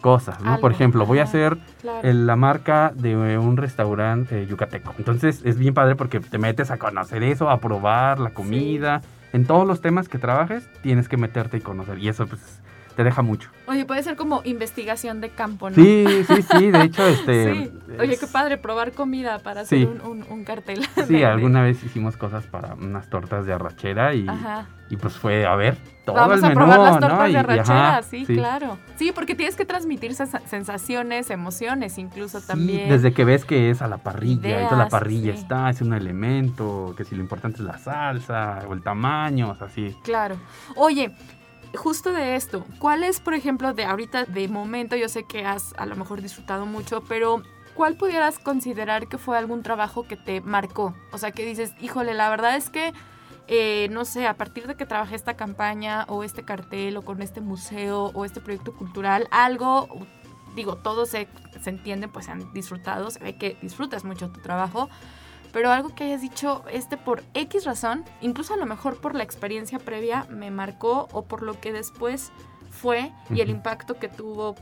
cosas, 0.00 0.40
¿no? 0.40 0.50
Algo, 0.50 0.60
Por 0.60 0.72
ejemplo, 0.72 1.06
voy 1.06 1.18
a 1.18 1.24
hacer 1.24 1.56
Claro. 1.80 2.06
el- 2.06 2.26
la 2.26 2.36
marca 2.36 2.92
de 2.94 3.16
un 3.38 3.56
restaurante 3.56 4.42
eh, 4.42 4.46
yucateco. 4.46 4.94
Entonces 4.98 5.40
es 5.44 5.58
bien 5.58 5.74
padre 5.74 5.96
porque 5.96 6.20
te 6.20 6.38
metes 6.38 6.70
a 6.70 6.76
conocer 6.76 7.22
eso, 7.22 7.50
a 7.50 7.58
probar 7.58 8.20
la 8.20 8.30
comida. 8.30 9.00
En 9.32 9.44
todos 9.46 9.66
los 9.66 9.80
temas 9.80 10.08
que 10.08 10.18
trabajes 10.18 10.68
tienes 10.82 11.08
que 11.08 11.16
meterte 11.16 11.56
y 11.56 11.60
conocer. 11.60 11.98
Y 11.98 12.08
eso 12.08 12.26
pues 12.26 12.60
te 12.98 13.04
deja 13.04 13.22
mucho. 13.22 13.48
Oye, 13.68 13.84
puede 13.84 14.02
ser 14.02 14.16
como 14.16 14.42
investigación 14.44 15.20
de 15.20 15.30
campo, 15.30 15.70
¿no? 15.70 15.76
Sí, 15.76 16.04
sí, 16.26 16.42
sí. 16.42 16.70
De 16.72 16.82
hecho, 16.82 17.06
este... 17.06 17.54
Sí. 17.54 17.70
Oye, 18.00 18.16
qué 18.18 18.26
padre 18.26 18.58
probar 18.58 18.90
comida 18.90 19.38
para 19.38 19.60
hacer 19.60 19.78
Sí. 19.78 19.84
un, 19.84 20.00
un- 20.00 20.24
un 20.28 20.42
cartel. 20.42 20.84
Sí, 20.84 21.02
de- 21.12 21.18
de- 21.18 21.26
alguna 21.26 21.62
vez 21.62 21.80
hicimos 21.84 22.16
cosas 22.16 22.44
para 22.46 22.74
unas 22.74 23.08
tortas 23.08 23.46
de 23.46 23.52
arrachera 23.52 24.14
y, 24.14 24.26
Ajá. 24.26 24.66
y 24.90 24.96
pues 24.96 25.14
fue, 25.16 25.46
a 25.46 25.54
ver, 25.54 25.76
todo 26.04 26.16
Vamos 26.16 26.38
el 26.38 26.44
a 26.46 26.48
menú, 26.48 26.58
probar 26.60 26.78
las 26.80 26.98
tortas 26.98 27.30
de 27.32 27.38
arrachera, 27.38 27.88
ajá, 27.98 28.02
sí, 28.02 28.26
claro. 28.26 28.78
Sí, 28.96 29.12
porque 29.14 29.36
tienes 29.36 29.54
que 29.54 29.64
transmitir 29.64 30.10
sens- 30.14 30.42
sensaciones, 30.46 31.30
emociones 31.30 31.98
incluso 31.98 32.40
Sí, 32.40 32.46
también. 32.48 32.88
desde 32.88 33.12
que 33.12 33.24
ves 33.24 33.44
que 33.44 33.70
es 33.70 33.80
a 33.80 33.86
la 33.86 33.98
parrilla, 33.98 34.48
y 34.48 34.64
toda 34.64 34.70
la 34.72 34.76
Ideas, 34.78 34.90
parrilla 34.90 35.34
está, 35.34 35.70
es 35.70 35.80
un 35.82 35.92
elemento, 35.94 36.94
que 36.96 37.04
si 37.04 37.14
lo 37.14 37.22
importante 37.22 37.58
es 37.58 37.64
la 37.64 37.78
salsa 37.78 38.64
o 38.68 38.74
el 38.74 38.82
tamaño, 38.82 39.50
o 39.50 39.54
sea, 39.54 39.68
sí. 39.68 39.94
Claro. 40.02 40.36
Oye, 40.74 41.14
justo 41.76 42.12
de 42.12 42.36
esto, 42.36 42.64
¿cuál 42.78 43.04
es, 43.04 43.20
por 43.20 43.34
ejemplo, 43.34 43.72
de 43.74 43.84
ahorita, 43.84 44.24
de 44.24 44.48
momento, 44.48 44.96
yo 44.96 45.08
sé 45.08 45.24
que 45.24 45.44
has 45.44 45.74
a 45.76 45.86
lo 45.86 45.96
mejor 45.96 46.22
disfrutado 46.22 46.66
mucho, 46.66 47.02
pero 47.02 47.42
¿cuál 47.74 47.96
pudieras 47.96 48.38
considerar 48.38 49.08
que 49.08 49.18
fue 49.18 49.36
algún 49.36 49.62
trabajo 49.62 50.04
que 50.04 50.16
te 50.16 50.40
marcó? 50.40 50.94
O 51.12 51.18
sea, 51.18 51.30
que 51.30 51.44
dices, 51.44 51.74
híjole, 51.80 52.14
la 52.14 52.30
verdad 52.30 52.56
es 52.56 52.70
que, 52.70 52.92
eh, 53.46 53.88
no 53.90 54.04
sé, 54.04 54.26
a 54.26 54.36
partir 54.36 54.66
de 54.66 54.76
que 54.76 54.86
trabajé 54.86 55.14
esta 55.14 55.36
campaña 55.36 56.04
o 56.08 56.24
este 56.24 56.44
cartel 56.44 56.96
o 56.96 57.02
con 57.02 57.22
este 57.22 57.40
museo 57.40 58.10
o 58.14 58.24
este 58.24 58.40
proyecto 58.40 58.74
cultural, 58.74 59.28
algo, 59.30 59.88
digo, 60.54 60.76
todos 60.76 61.10
se, 61.10 61.28
se 61.60 61.70
entienden, 61.70 62.10
pues 62.10 62.26
se 62.26 62.32
han 62.32 62.52
disfrutado, 62.52 63.10
se 63.10 63.20
ve 63.20 63.36
que 63.36 63.56
disfrutas 63.62 64.04
mucho 64.04 64.30
tu 64.30 64.40
trabajo, 64.40 64.88
pero 65.52 65.70
algo 65.70 65.94
que 65.94 66.04
hayas 66.04 66.20
dicho, 66.22 66.64
este 66.72 66.96
por 66.96 67.22
X 67.34 67.64
razón, 67.64 68.04
incluso 68.20 68.54
a 68.54 68.56
lo 68.56 68.66
mejor 68.66 69.00
por 69.00 69.14
la 69.14 69.22
experiencia 69.22 69.78
previa, 69.78 70.26
me 70.30 70.50
marcó 70.50 71.08
o 71.12 71.24
por 71.24 71.42
lo 71.42 71.58
que 71.60 71.72
después 71.72 72.30
fue 72.70 73.12
y 73.30 73.40
el 73.40 73.50
impacto 73.50 73.98
que 73.98 74.08
tuvo 74.08 74.54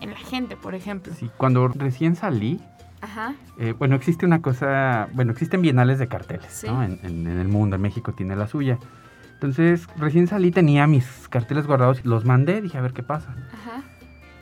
en 0.00 0.10
la 0.10 0.16
gente, 0.16 0.56
por 0.56 0.74
ejemplo. 0.74 1.12
Sí, 1.14 1.30
cuando 1.36 1.68
recién 1.68 2.16
salí, 2.16 2.60
Ajá, 3.00 3.34
eh, 3.58 3.74
bueno, 3.78 3.96
existe 3.96 4.24
una 4.24 4.40
cosa, 4.40 5.08
bueno, 5.12 5.32
existen 5.32 5.60
bienales 5.62 5.98
de 5.98 6.08
carteles, 6.08 6.46
Sí. 6.50 6.66
¿no? 6.66 6.82
En, 6.82 6.98
en- 7.02 7.26
en 7.26 7.38
el 7.38 7.48
mundo, 7.48 7.76
en 7.76 7.82
México 7.82 8.12
tiene 8.12 8.34
la 8.34 8.46
suya. 8.46 8.78
Entonces, 9.34 9.86
recién 9.98 10.26
salí, 10.26 10.50
tenía 10.50 10.86
mis 10.86 11.28
carteles 11.28 11.66
guardados, 11.66 12.04
los 12.06 12.24
mandé, 12.24 12.62
dije 12.62 12.78
a 12.78 12.80
ver 12.80 12.92
qué 12.94 13.02
pasa. 13.02 13.34
ajá, 13.52 13.82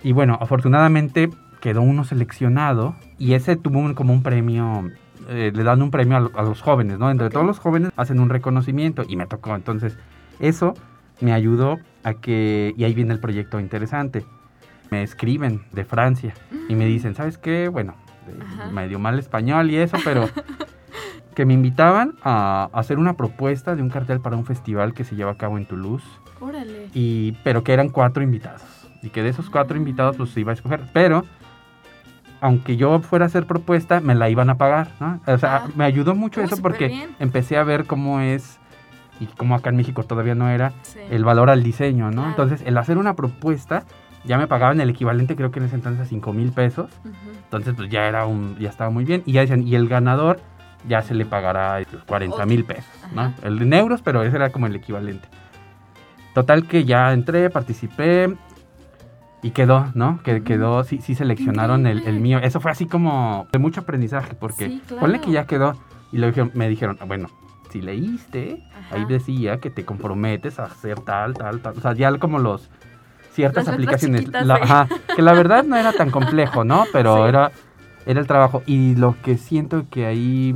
Y 0.05 0.13
bueno, 0.13 0.39
afortunadamente 0.41 1.29
quedó 1.61 1.83
uno 1.83 2.05
seleccionado 2.05 2.95
y 3.19 3.35
ese 3.35 3.57
tuvo 3.57 3.79
un- 3.81 3.95
como 3.95 4.13
un 4.13 4.23
premio, 4.23 4.91
eh, 5.29 5.53
le 5.55 5.63
dan 5.63 5.83
un 5.83 5.91
premio 5.91 6.17
a, 6.17 6.41
a 6.41 6.43
los 6.43 6.61
jóvenes, 6.63 6.99
¿no? 6.99 7.11
Entre 7.11 7.27
Ok. 7.29 7.33
todos 7.33 7.47
los 7.47 7.59
jóvenes 7.59 7.91
hacen 7.97 8.21
un 8.21 8.29
reconocimiento 8.29 9.05
y 9.09 9.17
me 9.17 9.27
tocó. 9.27 9.55
Entonces, 9.55 9.97
eso 10.41 10.75
me 11.21 11.33
ayudó 11.33 11.79
a 12.05 12.15
que, 12.15 12.75
y 12.77 12.85
ahí 12.85 12.95
viene 12.95 13.13
el 13.15 13.21
proyecto 13.21 13.61
interesante, 13.61 14.25
me 14.91 15.03
escriben 15.03 15.63
de 15.73 15.85
Francia 15.85 16.35
y 16.69 16.75
me 16.75 16.87
dicen, 16.87 17.15
¿sabes 17.15 17.39
qué? 17.39 17.69
Bueno, 17.69 17.95
eh, 18.29 18.39
Ajá. 18.43 18.71
medio 18.71 18.99
mal 18.99 19.19
español 19.19 19.71
y 19.71 19.77
eso, 19.77 19.97
pero 20.05 20.29
que 21.35 21.47
me 21.47 21.55
invitaban 21.55 22.15
a 22.23 22.69
hacer 22.73 22.99
una 22.99 23.15
propuesta 23.15 23.75
de 23.75 23.83
un 23.83 23.89
cartel 23.89 24.21
para 24.21 24.37
un 24.37 24.45
festival 24.45 24.93
que 24.95 25.05
se 25.05 25.17
lleva 25.17 25.31
a 25.33 25.37
cabo 25.37 25.57
en 25.57 25.65
Toulouse 25.67 26.05
órale. 26.41 26.89
y 26.93 27.33
pero 27.45 27.65
que 27.65 27.73
eran 27.73 27.89
cuatro 27.89 28.23
invitados 28.23 28.63
y 29.03 29.09
que 29.09 29.23
de 29.23 29.31
esos 29.31 29.49
cuatro 29.49 29.77
invitados 29.79 30.17
pues 30.17 30.31
se 30.31 30.41
iba 30.41 30.51
a 30.51 30.55
escoger 30.55 30.83
pero 30.93 31.25
aunque 32.43 32.77
yo 32.77 32.99
fuera 33.01 33.25
a 33.25 33.29
hacer 33.29 33.47
propuesta 33.47 34.01
me 34.01 34.15
la 34.15 34.29
iban 34.29 34.51
a 34.51 34.57
pagar 34.57 34.89
¿no? 35.01 35.21
o 35.27 35.39
sea 35.39 35.63
Ah. 35.65 35.69
me 35.77 35.85
ayudó 35.85 36.15
mucho 36.15 36.43
eso 36.43 36.57
porque 36.61 36.89
bien. 36.89 37.11
empecé 37.21 37.57
a 37.57 37.65
ver 37.65 37.87
cómo 37.87 38.21
es 38.21 38.59
y 39.21 39.27
cómo 39.27 39.55
acá 39.55 39.71
en 39.71 39.77
México 39.77 40.03
todavía 40.03 40.35
no 40.35 40.49
era 40.51 40.73
Sí. 40.83 40.99
el 41.11 41.25
valor 41.25 41.49
al 41.49 41.63
diseño 41.63 42.07
no 42.11 42.23
Claro. 42.23 42.29
entonces 42.31 42.63
el 42.67 42.77
hacer 42.77 42.99
una 42.99 43.15
propuesta 43.15 43.85
ya 44.25 44.37
me 44.39 44.47
pagaban 44.49 44.81
el 44.81 44.91
equivalente 44.91 45.37
creo 45.37 45.51
que 45.53 45.61
en 45.61 45.67
ese 45.67 45.77
entonces 45.77 46.03
a 46.03 46.09
5 46.09 46.33
mil 46.33 46.53
pesos 46.53 46.91
entonces 47.45 47.75
pues 47.77 47.89
ya 47.89 48.07
era 48.09 48.27
un 48.27 48.57
ya 48.59 48.69
estaba 48.69 48.91
muy 48.91 49.05
bien 49.05 49.23
y 49.25 49.33
ya 49.33 49.41
decían 49.43 49.67
y 49.67 49.75
el 49.77 49.89
ganador 49.89 50.41
ya 50.89 51.01
se 51.03 51.15
le 51.15 51.25
pagará 51.25 51.81
40 52.07 52.45
mil 52.47 52.65
pesos 52.65 52.91
¿no? 53.15 53.33
El 53.45 53.63
en 53.63 53.73
euros 53.73 54.03
pero 54.03 54.23
ese 54.25 54.35
era 54.37 54.51
como 54.51 54.67
el 54.67 54.75
equivalente 54.75 55.29
total 56.35 56.67
que 56.67 56.85
ya 56.85 57.13
entré 57.13 57.51
participé 57.51 58.35
y 59.43 59.51
quedó 59.51 59.87
no 59.95 60.21
que 60.23 60.43
quedó 60.43 60.85
sí 60.85 60.99
sí 61.03 61.15
seleccionaron 61.15 61.87
el, 61.87 62.07
mío. 62.21 62.39
Eso 62.39 62.61
fue 62.61 62.71
así 62.71 62.87
como 62.87 63.47
de 63.53 63.59
mucho 63.59 63.81
aprendizaje 63.81 64.35
porque 64.35 64.67
Sí, 64.69 64.83
claro. 64.87 65.01
ponle 65.01 65.21
que 65.21 65.31
ya 65.33 65.47
quedó 65.47 65.75
y 66.13 66.19
dijeron- 66.29 66.53
me 66.55 66.69
dijeron 66.69 66.97
"Ah, 67.01 67.05
bueno 67.07 67.29
si 67.71 67.81
leíste 67.81 68.63
Ajá. 68.79 68.97
ahí 68.97 69.05
decía 69.07 69.59
que 69.59 69.71
te 69.71 69.85
comprometes 69.85 70.59
a 70.59 70.65
hacer 70.65 71.01
tal 71.01 71.35
tal 71.35 71.61
tal 71.61 71.75
o 71.77 71.81
sea 71.81 71.95
ya 71.95 72.17
como 72.19 72.39
los 72.39 72.71
ciertas 73.33 73.65
Las 73.67 73.75
aplicaciones 73.75 74.29
La- 74.29 74.57
ajá, 74.57 74.89
que 75.17 75.23
la 75.23 75.33
verdad 75.33 75.65
no 75.65 75.77
era 75.77 75.93
tan 75.93 76.11
complejo 76.11 76.65
no 76.65 76.85
pero 76.93 77.17
Sí. 77.25 77.29
era 77.29 77.51
era 78.05 78.21
el 78.21 78.27
trabajo. 78.27 78.63
Y 78.67 78.97
lo 78.97 79.15
que 79.23 79.39
siento 79.39 79.85
que 79.89 80.07
ahí 80.07 80.55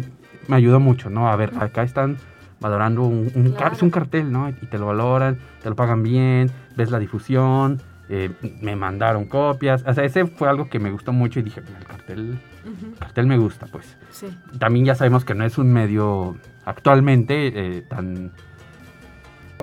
me 0.49 0.57
ayudó 0.57 0.78
mucho 0.81 1.11
no 1.11 1.28
a 1.28 1.37
ver 1.37 1.52
acá 1.61 1.83
están 1.85 2.19
valorando 2.61 3.02
un, 3.02 3.31
un 3.35 3.50
car- 3.50 3.57
Claro. 3.59 3.75
es 3.76 3.83
un 3.83 3.90
cartel 3.90 4.31
no 4.33 4.49
y 4.50 4.52
te 4.52 4.78
lo 4.78 4.87
valoran 4.87 5.38
te 5.62 5.71
lo 5.71 5.76
pagan 5.76 6.02
bien 6.02 6.50
ves 6.76 6.90
la 6.90 6.99
difusión 6.99 7.81
eh, 8.09 8.31
me 8.61 8.77
mandaron 8.77 9.25
copias 9.25 9.83
o 9.87 9.93
sea 9.95 10.05
ese 10.05 10.27
fue 10.27 10.49
algo 10.49 10.69
que 10.69 10.79
me 10.79 10.91
gustó 10.91 11.13
mucho 11.13 11.41
y 11.41 11.43
dije 11.43 11.61
el 11.61 11.85
cartel 11.87 12.39
Ujú. 12.65 12.87
el 12.93 12.99
cartel 12.99 13.27
me 13.27 13.37
gusta 13.39 13.67
pues 13.67 13.97
Sí. 14.11 14.27
también 14.59 14.85
ya 14.87 14.95
sabemos 14.95 15.25
que 15.25 15.35
no 15.35 15.45
es 15.45 15.59
un 15.59 15.73
medio 15.73 16.37
actualmente 16.65 17.49
eh, 17.79 17.83
tan 17.83 18.33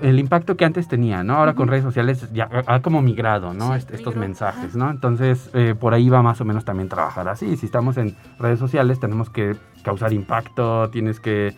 el 0.02 0.20
impacto 0.20 0.58
que 0.58 0.66
antes 0.66 0.88
tenía, 0.88 1.24
¿no? 1.24 1.36
Ahora 1.36 1.54
con 1.54 1.64
Ujú. 1.66 1.72
redes 1.72 1.84
sociales 1.86 2.28
ya 2.34 2.50
ha 2.66 2.82
como 2.82 3.02
migrado, 3.02 3.54
¿no? 3.54 3.70
Sí, 3.70 3.78
Est- 3.78 3.92
Estos 3.92 4.16
migró, 4.16 4.22
mensajes, 4.22 4.70
ajá. 4.72 4.78
¿no? 4.78 4.90
Entonces, 4.92 5.50
eh, 5.54 5.76
por 5.80 5.94
ahí 5.94 6.10
va 6.10 6.22
más 6.22 6.42
o 6.42 6.46
menos 6.46 6.66
también 6.66 6.90
trabajar 6.90 7.30
así. 7.30 7.56
Si 7.58 7.68
estamos 7.68 7.96
en 7.98 8.16
redes 8.40 8.60
sociales, 8.60 9.00
tenemos 9.00 9.30
que 9.30 9.56
causar 9.84 10.12
impacto, 10.12 10.90
tienes 10.90 11.20
que... 11.20 11.56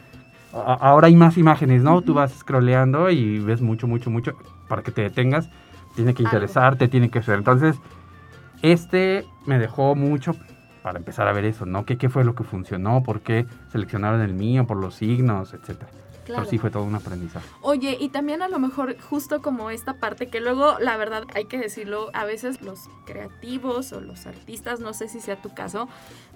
ahora 0.54 1.08
hay 1.08 1.16
más 1.16 1.38
imágenes, 1.38 1.82
¿no? 1.82 2.02
Tú 2.02 2.14
vas 2.14 2.34
scrolleando 2.34 3.10
y 3.10 3.40
ves 3.40 3.62
mucho, 3.62 3.88
mucho, 3.88 4.10
mucho. 4.12 4.34
Para 4.68 4.84
que 4.84 4.92
te 4.92 5.02
detengas, 5.04 5.50
tiene 5.96 6.14
que 6.14 6.24
interesarte, 6.24 6.88
tiene 6.88 7.10
que 7.10 7.22
ser. 7.22 7.38
Entonces, 7.38 7.76
este 8.62 9.26
me 9.46 9.60
dejó 9.60 9.96
mucho 9.96 10.36
para 10.84 11.00
empezar 11.00 11.28
a 11.28 11.34
ver 11.34 11.46
eso, 11.46 11.66
¿no? 11.66 11.86
¿Qué, 11.86 11.98
qué 11.98 12.10
fue 12.10 12.24
lo 12.24 12.36
que 12.36 12.44
funcionó? 12.44 13.02
¿Por 13.02 13.22
qué 13.22 13.48
seleccionaron 13.72 14.22
el 14.22 14.34
mío? 14.34 14.68
¿Por 14.68 14.78
los 14.78 14.96
signos? 14.96 15.54
Etcétera. 15.54 15.90
Claro. 16.26 16.42
Pero 16.42 16.50
sí 16.50 16.58
fue 16.58 16.72
todo 16.72 16.84
un 16.84 16.96
aprendizaje. 16.96 17.48
Oye, 17.62 17.98
y 18.00 18.10
también 18.10 18.42
a 18.42 18.48
lo 18.48 18.58
mejor 18.58 19.00
justo 19.00 19.44
como 19.44 19.70
esta 19.70 20.00
parte 20.00 20.28
que 20.28 20.42
luego, 20.42 20.78
la 20.80 20.98
verdad, 20.98 21.24
hay 21.36 21.46
que 21.46 21.60
decirlo, 21.60 22.10
a 22.14 22.26
veces 22.26 22.64
los 22.64 22.90
creativos 23.06 23.94
o 23.94 24.02
los 24.02 24.26
artistas, 24.26 24.80
no 24.80 24.94
sé 24.94 25.08
si 25.08 25.22
sea 25.22 25.40
tu 25.40 25.54
caso, 25.54 25.88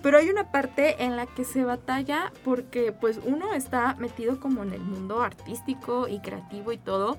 pero 0.03 0.19
hay 0.19 0.29
una 0.29 0.51
parte 0.51 1.03
en 1.03 1.15
la 1.15 1.25
que 1.25 1.43
se 1.43 1.63
batalla 1.63 2.31
porque 2.45 2.91
pues 2.91 3.19
uno 3.25 3.53
está 3.53 3.95
metido 3.95 4.39
como 4.39 4.61
en 4.61 4.73
el 4.73 4.81
mundo 4.81 5.23
artístico 5.23 6.07
y 6.07 6.19
creativo 6.19 6.71
y 6.71 6.77
todo. 6.77 7.17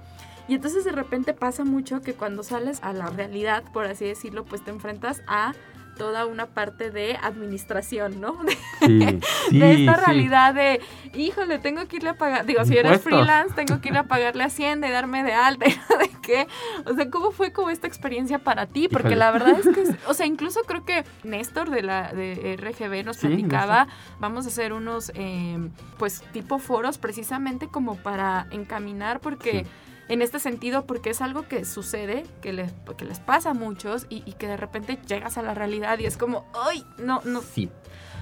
Y 0.50 0.54
entonces 0.54 0.82
de 0.82 0.90
repente 0.90 1.32
pasa 1.32 1.62
mucho 1.62 2.02
que 2.02 2.14
cuando 2.14 2.42
sales 2.42 2.80
a 2.82 2.92
la 2.92 3.06
realidad, 3.06 3.62
por 3.72 3.86
así 3.86 4.04
decirlo, 4.04 4.44
pues 4.44 4.64
te 4.64 4.72
enfrentas 4.72 5.22
a 5.28 5.52
toda 5.96 6.26
una 6.26 6.46
parte 6.46 6.90
de 6.90 7.16
administración, 7.22 8.20
¿no? 8.20 8.36
Sí, 8.80 9.20
sí, 9.50 9.58
de 9.58 9.72
esta 9.74 9.94
sí. 9.94 10.04
realidad 10.06 10.54
de, 10.54 10.80
híjole, 11.14 11.58
tengo 11.58 11.86
que 11.86 11.96
irle 11.96 12.08
a 12.08 12.14
pagar, 12.14 12.46
digo, 12.46 12.64
si 12.64 12.76
eres 12.76 13.00
freelance, 13.02 13.54
tengo 13.54 13.80
que 13.80 13.90
ir 13.90 13.96
a 13.96 14.04
pagarle 14.04 14.42
a 14.42 14.46
Hacienda 14.46 14.88
y 14.88 14.90
darme 14.90 15.22
de 15.22 15.34
alta, 15.34 15.66
de 16.00 16.10
qué. 16.22 16.48
O 16.86 16.94
sea, 16.94 17.10
¿cómo 17.10 17.30
fue 17.30 17.52
como 17.52 17.70
esta 17.70 17.86
experiencia 17.86 18.40
para 18.40 18.66
ti? 18.66 18.88
Porque 18.88 19.08
Híjole. 19.10 19.18
la 19.18 19.30
verdad 19.30 19.60
es 19.60 19.68
que, 19.68 19.94
o 20.08 20.14
sea, 20.14 20.26
incluso 20.26 20.62
creo 20.66 20.84
que 20.84 21.04
Néstor 21.22 21.70
de 21.70 21.82
la 21.82 22.12
de 22.12 22.56
RGB 22.56 23.04
nos 23.04 23.18
platicaba, 23.18 23.86
vamos 24.18 24.46
a 24.46 24.48
hacer 24.48 24.72
unos, 24.72 25.12
eh, 25.14 25.58
pues, 25.96 26.22
tipo 26.32 26.58
foros 26.58 26.98
precisamente 26.98 27.68
como 27.68 27.94
para 27.94 28.48
encaminar, 28.50 29.20
porque... 29.20 29.64
En 30.10 30.20
este 30.22 30.38
sentido, 30.40 30.84
porque 30.86 31.10
es 31.10 31.22
algo 31.22 31.46
que 31.48 31.64
sucede, 31.64 32.24
que 32.42 32.52
les, 32.52 32.72
que 32.98 33.04
les 33.04 33.18
pasa 33.20 33.50
a 33.50 33.54
muchos 33.54 34.06
y, 34.10 34.22
y 34.26 34.32
que 34.32 34.46
de 34.48 34.56
repente 34.56 34.98
llegas 35.06 35.38
a 35.38 35.42
la 35.42 35.54
realidad 35.54 35.98
y 36.00 36.04
es 36.04 36.16
como, 36.18 36.44
¡ay! 36.66 36.84
No, 36.98 37.22
no, 37.24 37.40
Sí, 37.42 37.70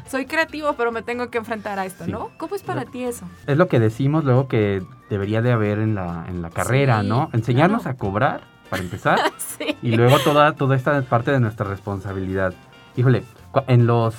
soy 0.06 0.26
creativo, 0.26 0.74
pero 0.74 0.92
me 0.92 1.02
tengo 1.02 1.30
que 1.30 1.38
enfrentar 1.38 1.78
a 1.78 1.86
esto, 1.86 2.04
Sí. 2.04 2.12
¿no? 2.12 2.30
¿Cómo 2.38 2.54
es 2.54 2.62
para 2.62 2.84
Lo- 2.84 2.90
ti 2.90 3.04
eso? 3.04 3.26
es 3.46 3.56
lo 3.56 3.68
que 3.68 3.80
decimos 3.80 4.24
luego 4.24 4.48
que 4.48 4.82
debería 5.10 5.40
de 5.42 5.50
haber 5.50 5.78
en 5.78 5.94
la, 5.94 6.26
en 6.28 6.42
la 6.42 6.50
carrera, 6.50 7.00
Sí, 7.02 7.08
¿no? 7.08 7.30
Enseñarnos 7.32 7.82
claro. 7.82 7.96
a 7.96 7.98
cobrar, 7.98 8.40
para 8.70 8.82
empezar, 8.82 9.18
sí. 9.38 9.74
y 9.82 9.96
luego 9.96 10.18
toda, 10.20 10.54
toda 10.56 10.76
esta 10.76 11.00
parte 11.02 11.30
de 11.32 11.40
nuestra 11.40 11.66
responsabilidad. 11.66 12.52
Híjole, 12.96 13.24
en 13.66 13.86
los 13.86 14.14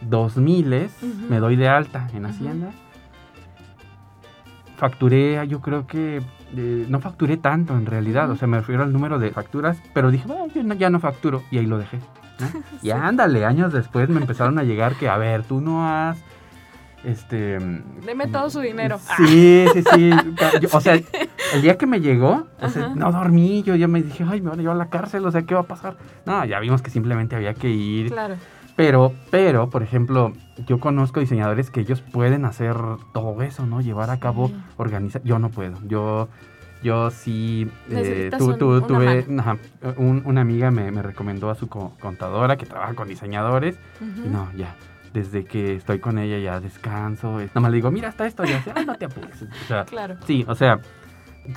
2000 0.00 0.66
Ujú. 1.00 1.06
me 1.30 1.38
doy 1.38 1.54
de 1.54 1.68
alta 1.68 2.08
en. 2.12 2.26
Hacienda. 2.26 2.70
Facturé, 4.76 5.46
yo 5.46 5.60
creo 5.60 5.86
que 5.86 6.20
eh, 6.56 6.86
no 6.88 7.00
facturé 7.00 7.36
tanto 7.36 7.74
en 7.76 7.86
realidad, 7.86 8.30
o 8.30 8.36
sea, 8.36 8.48
me 8.48 8.58
refiero 8.58 8.82
al 8.82 8.92
número 8.92 9.18
de 9.18 9.30
facturas, 9.30 9.76
pero 9.92 10.10
dije, 10.10 10.24
bueno, 10.26 10.46
yo 10.54 10.62
no- 10.62 10.74
ya 10.74 10.90
no 10.90 11.00
facturo 11.00 11.42
y 11.50 11.58
ahí 11.58 11.66
lo 11.66 11.78
dejé. 11.78 11.98
¿no? 12.40 12.46
Y 12.82 12.90
ándale, 12.90 13.44
años 13.44 13.72
después 13.72 14.08
me 14.08 14.20
empezaron 14.20 14.58
a 14.58 14.62
llegar 14.64 14.94
que, 14.96 15.08
a 15.08 15.16
ver, 15.16 15.42
tú 15.44 15.60
no 15.60 15.86
has, 15.88 16.18
este... 17.04 17.58
Deme 18.06 18.26
todo 18.28 18.48
su 18.50 18.60
dinero. 18.60 18.98
Sí, 19.16 19.66
sí, 19.74 19.82
sí. 19.94 20.10
Yo- 20.60 20.68
o 20.72 20.80
sea, 20.80 20.94
el 20.94 21.62
día 21.62 21.76
que 21.76 21.86
me 21.86 22.00
llegó, 22.00 22.46
o 22.60 22.68
sea, 22.68 22.88
no 22.94 23.12
dormí, 23.12 23.62
yo 23.62 23.74
ya 23.76 23.88
me 23.88 24.02
dije, 24.02 24.24
ay, 24.28 24.40
me 24.40 24.50
van 24.50 24.58
a 24.58 24.62
llevar 24.62 24.76
a 24.76 24.78
la 24.78 24.88
cárcel, 24.88 25.24
o 25.26 25.30
sea, 25.30 25.42
¿qué 25.42 25.54
va 25.54 25.60
a 25.60 25.64
pasar? 25.64 25.96
No, 26.24 26.44
ya 26.46 26.58
vimos 26.60 26.80
que 26.82 26.90
simplemente 26.90 27.36
había 27.36 27.54
que 27.54 27.68
ir. 27.68 28.10
Claro. 28.10 28.36
Pero, 28.76 29.12
pero, 29.30 29.70
por 29.70 29.82
ejemplo, 29.82 30.32
yo 30.66 30.80
conozco 30.80 31.20
diseñadores 31.20 31.70
que 31.70 31.80
ellos 31.80 32.00
pueden 32.00 32.44
hacer 32.44 32.76
todo 33.12 33.40
eso, 33.42 33.66
¿no? 33.66 33.80
Llevar 33.80 34.10
a 34.10 34.18
cabo, 34.18 34.48
Sí. 34.48 34.54
organizar. 34.76 35.22
Yo 35.22 35.38
no 35.38 35.48
puedo. 35.50 35.78
Yo, 35.86 36.28
yo 36.82 37.10
sí 37.10 37.70
eh, 37.90 38.30
un- 38.40 38.58
tu- 38.58 38.68
una 38.70 38.86
tuve, 38.86 39.24
mano. 39.28 39.42
ajá, 39.42 39.56
un- 39.96 40.22
una 40.24 40.40
amiga 40.40 40.70
me, 40.72 40.90
me 40.90 41.02
recomendó 41.02 41.50
a 41.50 41.54
su 41.54 41.68
co- 41.68 41.92
contadora 42.00 42.56
que 42.56 42.66
trabaja 42.66 42.94
con 42.94 43.06
diseñadores. 43.08 43.76
Y 44.00 44.28
no, 44.28 44.48
ya. 44.56 44.74
Desde 45.12 45.44
que 45.44 45.76
estoy 45.76 46.00
con 46.00 46.18
ella 46.18 46.38
ya 46.38 46.58
descanso. 46.58 47.38
es- 47.38 47.50
Nada 47.50 47.60
más 47.60 47.70
le 47.70 47.76
digo, 47.76 47.92
mira, 47.92 48.08
está 48.08 48.26
esto. 48.26 48.44
Y 48.44 48.50
así, 48.52 48.70
ay, 48.74 48.84
no 48.84 48.96
te 48.96 49.04
apures. 49.04 49.42
O 49.42 49.66
sea, 49.68 49.84
Claro. 49.86 50.16
Sí, 50.26 50.44
o 50.48 50.54
sea, 50.56 50.80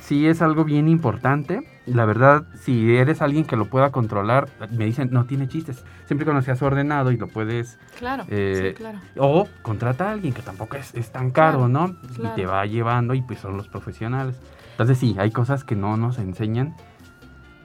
sí 0.02 0.26
es 0.26 0.42
algo 0.42 0.64
bien 0.64 0.88
importante. 0.88 1.62
La 1.86 2.04
verdad, 2.04 2.44
si 2.60 2.96
eres 2.96 3.22
alguien 3.22 3.44
que 3.44 3.56
lo 3.56 3.66
pueda 3.66 3.90
controlar, 3.90 4.48
me 4.70 4.84
dicen, 4.84 5.08
no 5.10 5.24
tiene 5.24 5.48
chistes. 5.48 5.84
Siempre 6.06 6.24
cuando 6.26 6.42
seas 6.42 6.60
ordenado 6.62 7.12
y 7.12 7.16
lo 7.16 7.28
puedes... 7.28 7.78
Claro. 7.98 8.24
Eh, 8.28 8.74
sí, 8.76 8.82
claro. 8.82 8.98
O 9.16 9.48
contrata 9.62 10.08
a 10.08 10.12
alguien 10.12 10.34
que 10.34 10.42
tampoco 10.42 10.76
es, 10.76 10.94
es 10.94 11.10
tan 11.10 11.30
caro, 11.30 11.58
Claro, 11.58 11.68
¿no? 11.68 11.96
claro. 12.14 12.34
Y 12.34 12.40
te 12.40 12.46
va 12.46 12.64
llevando 12.66 13.14
y 13.14 13.22
pues 13.22 13.38
son 13.40 13.56
los 13.56 13.68
profesionales. 13.68 14.36
Entonces 14.72 14.98
sí, 14.98 15.16
hay 15.18 15.30
cosas 15.30 15.64
que 15.64 15.74
no 15.76 15.96
nos 15.96 16.18
enseñan 16.18 16.76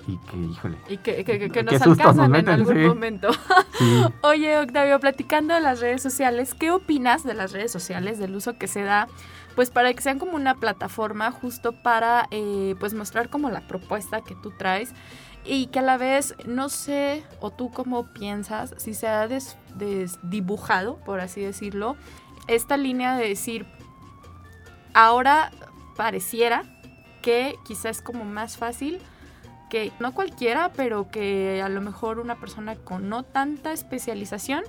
y 0.07 0.17
que, 0.29 0.37
híjole, 0.37 0.77
Y 0.89 0.97
que, 0.97 1.23
que, 1.23 1.49
que- 1.49 1.63
nos 1.63 1.81
alcanzan 1.81 2.15
nos 2.17 2.25
en 2.25 2.31
meten, 2.31 2.49
algún 2.55 2.73
sí. 2.75 2.81
momento. 2.87 3.29
sí. 3.77 4.03
Oye, 4.21 4.59
Octavio, 4.59 4.99
platicando 4.99 5.53
de 5.53 5.61
las 5.61 5.79
redes 5.79 6.01
sociales, 6.01 6.53
¿qué 6.53 6.71
opinas 6.71 7.23
de 7.23 7.33
las 7.33 7.53
redes 7.53 7.71
sociales, 7.71 8.19
del 8.19 8.35
uso 8.35 8.57
que 8.57 8.67
se 8.67 8.81
da, 8.83 9.07
pues 9.55 9.69
para 9.69 9.93
que 9.93 10.01
sean 10.01 10.19
como 10.19 10.33
una 10.35 10.55
plataforma 10.55 11.31
justo 11.31 11.73
para, 11.73 12.27
eh, 12.31 12.75
pues 12.79 12.93
mostrar 12.93 13.29
como 13.29 13.49
la 13.49 13.67
propuesta 13.67 14.21
que 14.21 14.35
tú 14.35 14.51
traes 14.57 14.91
y 15.45 15.67
que 15.67 15.79
a 15.79 15.81
la 15.81 15.97
vez, 15.97 16.35
no 16.45 16.69
sé, 16.69 17.23
o 17.39 17.51
tú 17.51 17.69
cómo 17.71 18.13
piensas, 18.13 18.73
si 18.77 18.93
se 18.93 19.07
ha 19.07 19.27
des- 19.27 19.57
desdibujado, 19.75 20.97
por 21.05 21.19
así 21.19 21.41
decirlo, 21.41 21.95
esta 22.47 22.77
línea 22.77 23.15
de 23.17 23.27
decir, 23.29 23.65
ahora 24.93 25.51
pareciera 25.95 26.63
que 27.21 27.57
quizás 27.65 27.97
es 27.97 28.01
como 28.01 28.25
más 28.25 28.57
fácil 28.57 28.99
que 29.69 29.91
no 29.99 30.13
cualquiera, 30.13 30.71
pero 30.73 31.09
que 31.09 31.61
a 31.63 31.69
lo 31.69 31.81
mejor 31.81 32.19
una 32.19 32.35
persona 32.39 32.75
con 32.75 33.09
no 33.09 33.23
tanta 33.23 33.71
especialización 33.71 34.63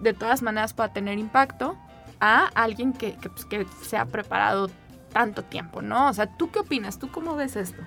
de 0.00 0.12
todas 0.12 0.42
maneras 0.42 0.74
pueda 0.74 0.92
tener 0.92 1.18
impacto 1.18 1.76
a 2.22 2.46
alguien 2.54 2.92
que, 2.92 3.14
que, 3.16 3.28
pues, 3.28 3.44
que 3.44 3.66
se 3.82 3.96
ha 3.98 4.06
preparado 4.06 4.70
tanto 5.12 5.42
tiempo, 5.42 5.82
¿no? 5.82 6.08
O 6.08 6.12
sea, 6.12 6.26
¿tú 6.26 6.50
qué 6.52 6.60
opinas? 6.60 6.98
¿Tú 6.98 7.10
cómo 7.10 7.34
ves 7.34 7.56
esto? 7.56 7.82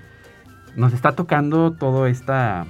Nos 0.76 0.92
está 0.94 1.14
tocando 1.14 1.72
toda 1.72 2.10
esta... 2.10 2.66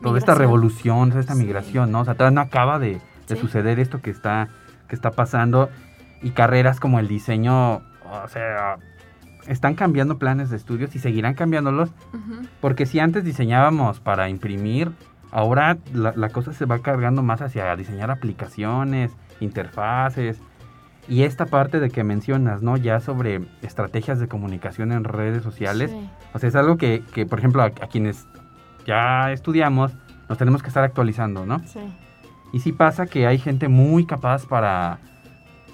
Toda 0.00 0.18
esta 0.18 0.34
revolución, 0.34 1.10
toda 1.10 1.20
esta 1.20 1.34
Sí. 1.34 1.40
migración, 1.40 1.92
¿no? 1.92 2.00
O 2.00 2.04
sea, 2.04 2.14
todavía 2.14 2.34
no 2.36 2.40
acaba 2.40 2.78
de, 2.80 3.00
de 3.28 3.34
Sí. 3.36 3.40
suceder 3.40 3.78
esto 3.78 4.00
que 4.00 4.10
está, 4.10 4.48
que 4.88 4.94
está 4.96 5.10
pasando. 5.12 5.70
Y 6.22 6.30
carreras 6.30 6.80
como 6.80 6.98
el 6.98 7.06
diseño, 7.08 7.74
o 7.76 8.28
sea, 8.28 8.78
están 9.46 9.74
cambiando 9.74 10.18
planes 10.18 10.50
de 10.50 10.56
estudios 10.56 10.94
y 10.96 10.98
seguirán 11.00 11.34
cambiándolos. 11.34 11.90
Ujú. 12.14 12.46
Porque 12.60 12.86
si 12.86 12.98
antes 13.00 13.24
diseñábamos 13.24 14.00
para 14.00 14.28
imprimir, 14.28 14.90
ahora 15.30 15.78
la, 15.92 16.12
la 16.16 16.28
cosa 16.30 16.52
se 16.52 16.64
va 16.64 16.80
cargando 16.80 17.22
más 17.22 17.40
hacia 17.42 17.74
diseñar 17.76 18.10
aplicaciones, 18.10 19.12
interfaces. 19.38 20.40
Y 21.08 21.24
esta 21.24 21.46
parte 21.46 21.80
de 21.80 21.90
que 21.90 22.04
mencionas, 22.04 22.62
¿no? 22.62 22.76
Ya 22.76 23.00
sobre 23.00 23.42
estrategias 23.62 24.20
de 24.20 24.28
comunicación 24.28 24.92
en 24.92 25.04
redes 25.04 25.42
sociales. 25.42 25.90
Sí. 25.90 26.08
O 26.32 26.38
sea, 26.38 26.48
es 26.48 26.54
algo 26.54 26.76
que, 26.76 27.02
que, 27.12 27.26
por 27.26 27.38
ejemplo, 27.40 27.62
a, 27.62 27.66
a 27.66 27.70
quienes 27.90 28.26
ya 28.86 29.32
estudiamos, 29.32 29.92
nos 30.28 30.38
tenemos 30.38 30.62
que 30.62 30.68
estar 30.68 30.84
actualizando, 30.84 31.44
¿no? 31.44 31.58
Sí. 31.66 31.80
Y 32.52 32.60
sí 32.60 32.72
pasa 32.72 33.06
que 33.06 33.26
hay 33.26 33.38
gente 33.38 33.68
muy 33.68 34.06
capaz 34.06 34.46
para 34.46 34.98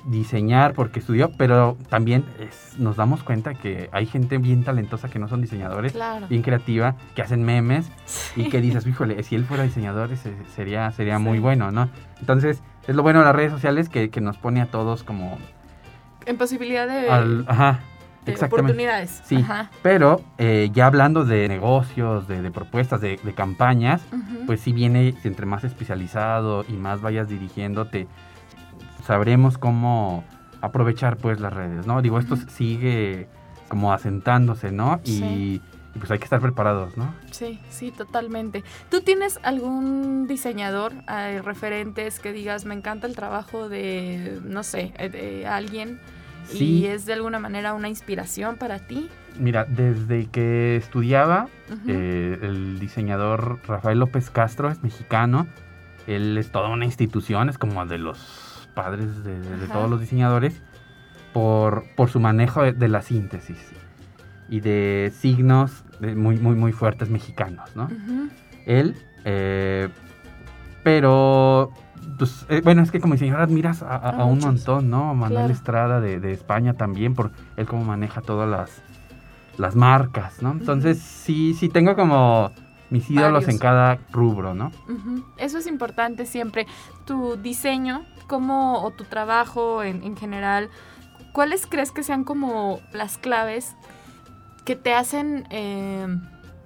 diseñar 0.06 0.72
porque 0.74 1.00
estudió, 1.00 1.30
pero 1.36 1.76
también 1.90 2.24
es- 2.38 2.78
nos 2.78 2.96
damos 2.96 3.22
cuenta 3.22 3.52
que 3.54 3.90
hay 3.92 4.06
gente 4.06 4.38
bien 4.38 4.64
talentosa 4.64 5.08
que 5.08 5.18
no 5.18 5.28
son 5.28 5.42
diseñadores, 5.42 5.92
Claro. 5.92 6.26
bien 6.28 6.40
creativa, 6.42 6.94
que 7.14 7.20
hacen 7.22 7.42
memes 7.44 7.90
y 8.36 8.48
que 8.48 8.60
dices, 8.60 8.86
híjole, 8.86 9.22
si 9.24 9.34
él 9.34 9.44
fuera 9.44 9.64
diseñador 9.64 10.10
ese 10.12 10.32
sería, 10.54 10.90
sería 10.92 11.18
Sí. 11.18 11.22
muy 11.22 11.38
bueno, 11.40 11.70
¿no? 11.72 11.90
Entonces, 12.20 12.62
es 12.88 12.96
lo 12.96 13.02
bueno 13.04 13.20
de 13.20 13.26
las 13.26 13.36
redes 13.36 13.52
sociales 13.52 13.88
que, 13.88 14.10
que 14.10 14.20
nos 14.20 14.36
pone 14.38 14.60
a 14.60 14.66
todos 14.66 15.04
como... 15.04 15.38
En 16.26 16.36
posibilidad 16.36 16.88
de, 16.88 17.08
al- 17.08 17.44
ajá, 17.46 17.80
de 18.26 18.34
oportunidades. 18.34 19.22
Sí, 19.24 19.36
Ajá. 19.36 19.70
pero 19.82 20.20
eh, 20.36 20.68
ya 20.72 20.86
hablando 20.86 21.24
de 21.24 21.48
negocios, 21.48 22.26
de, 22.28 22.42
de 22.42 22.50
propuestas, 22.50 23.00
de, 23.00 23.18
de 23.22 23.32
campañas, 23.34 24.02
pues 24.46 24.60
sí 24.60 24.72
viene 24.72 25.14
entre 25.24 25.46
más 25.46 25.64
especializado 25.64 26.64
y 26.68 26.72
más 26.72 27.00
vayas 27.00 27.28
dirigiéndote, 27.28 28.08
sabremos 29.06 29.56
cómo 29.56 30.24
aprovechar 30.60 31.16
pues 31.16 31.40
las 31.40 31.52
redes, 31.52 31.86
¿no? 31.86 32.02
Digo, 32.02 32.18
esto 32.18 32.36
sigue 32.36 33.28
como 33.68 33.92
asentándose, 33.92 34.72
¿no? 34.72 35.00
Sí. 35.04 35.22
y, 35.24 35.62
pues 35.98 36.10
hay 36.10 36.18
que 36.18 36.24
estar 36.24 36.40
preparados, 36.40 36.96
¿no? 36.96 37.14
Sí, 37.30 37.58
sí, 37.70 37.90
totalmente. 37.90 38.64
¿Tú 38.90 39.00
tienes 39.02 39.38
algún 39.42 40.26
diseñador, 40.26 40.92
eh, 41.08 41.42
referentes 41.44 42.18
que 42.20 42.32
digas, 42.32 42.64
me 42.64 42.74
encanta 42.74 43.06
el 43.06 43.14
trabajo 43.14 43.68
de, 43.68 44.38
no 44.44 44.62
sé, 44.62 44.92
eh, 44.98 45.08
de 45.08 45.46
alguien 45.46 46.00
y 46.52 46.56
Sí. 46.56 46.86
es 46.86 47.04
de 47.06 47.12
alguna 47.12 47.38
manera 47.38 47.74
una 47.74 47.88
inspiración 47.88 48.56
para 48.56 48.78
ti? 48.78 49.08
Mira, 49.38 49.64
desde 49.66 50.26
que 50.26 50.76
estudiaba, 50.76 51.48
Ujú. 51.70 51.80
eh, 51.88 52.38
el 52.42 52.78
diseñador 52.80 53.60
Rafael 53.66 53.98
López 53.98 54.30
Castro 54.30 54.68
es 54.70 54.82
mexicano, 54.82 55.46
él 56.06 56.38
es 56.38 56.50
toda 56.50 56.68
una 56.70 56.84
institución, 56.86 57.48
es 57.48 57.58
como 57.58 57.84
de 57.86 57.98
los 57.98 58.68
padres 58.74 59.22
de, 59.24 59.38
de 59.40 59.64
Ajá. 59.64 59.72
todos 59.74 59.90
los 59.90 60.00
diseñadores, 60.00 60.60
por, 61.32 61.84
por 61.96 62.08
su 62.08 62.18
manejo 62.20 62.62
de, 62.62 62.72
de 62.72 62.88
la 62.88 63.02
síntesis 63.02 63.58
y 64.48 64.60
de 64.60 65.12
signos 65.14 65.84
de 65.84 65.87
muy, 66.00 66.38
muy, 66.38 66.54
muy 66.56 66.72
fuertes 66.72 67.10
mexicanos, 67.10 67.74
¿no? 67.76 67.88
Él, 68.66 68.96
eh, 69.24 69.88
pero, 70.82 71.72
pues, 72.18 72.46
eh, 72.48 72.60
bueno, 72.64 72.82
es 72.82 72.90
que 72.90 73.00
como 73.00 73.14
diseñador 73.14 73.42
admiras 73.42 73.82
a, 73.82 73.96
a- 73.96 73.96
A 73.96 74.10
a 74.20 74.24
un 74.24 74.38
montón, 74.38 74.90
¿no? 74.90 75.14
Manuel 75.14 75.38
Claro. 75.46 75.52
Estrada 75.52 76.00
de, 76.00 76.20
de 76.20 76.32
España 76.32 76.74
también, 76.74 77.14
por 77.14 77.30
él 77.56 77.66
cómo 77.66 77.84
maneja 77.84 78.20
todas 78.20 78.48
las, 78.48 78.82
las 79.58 79.74
marcas, 79.76 80.40
¿no? 80.42 80.52
Entonces, 80.52 80.98
sí, 81.00 81.54
sí 81.54 81.68
tengo 81.68 81.96
como 81.96 82.50
mis 82.90 83.10
ídolos 83.10 83.32
Varios. 83.44 83.48
en 83.50 83.58
cada 83.58 83.98
rubro, 84.12 84.54
¿no? 84.54 84.70
Eso 85.36 85.58
es 85.58 85.66
importante 85.66 86.24
siempre. 86.24 86.66
Tu 87.04 87.36
diseño, 87.36 88.02
cómo, 88.28 88.82
o 88.82 88.90
tu 88.92 89.04
trabajo 89.04 89.82
en, 89.82 90.02
en 90.04 90.16
general, 90.16 90.70
¿cuáles 91.32 91.66
crees 91.66 91.90
que 91.92 92.02
sean 92.02 92.24
como 92.24 92.80
las 92.92 93.18
claves 93.18 93.76
que 94.68 94.76
te 94.76 94.92
hacen 94.92 95.46
eh, 95.48 96.06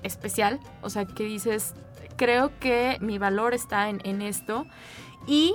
especial? 0.02 0.58
O 0.80 0.90
sea, 0.90 1.04
que 1.04 1.22
dices, 1.22 1.72
creo 2.16 2.50
que 2.58 2.98
mi 3.00 3.16
valor 3.16 3.54
está 3.54 3.90
en, 3.90 4.00
en 4.02 4.22
esto. 4.22 4.66
Y 5.28 5.54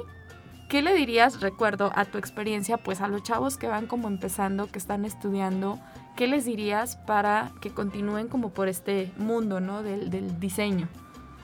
¿qué 0.70 0.82
le 0.82 0.94
dirías, 0.94 1.42
recuerdo, 1.42 1.92
a 1.94 2.06
tu 2.06 2.18
experiencia, 2.18 2.78
pues 2.78 3.02
a 3.02 3.10
los 3.10 3.22
chavos 3.22 3.58
que 3.58 3.68
van 3.68 3.86
como 3.86 4.08
empezando, 4.08 4.68
que 4.68 4.80
están 4.80 5.04
estudiando, 5.04 5.78
¿qué 6.16 6.28
les 6.28 6.46
dirías 6.46 6.96
para 6.96 7.52
que 7.60 7.72
continúen 7.72 8.30
como 8.30 8.52
por 8.52 8.70
este 8.70 9.12
mundo, 9.18 9.60
¿no? 9.60 9.84
Del, 9.84 10.10
del 10.10 10.40
diseño. 10.40 10.88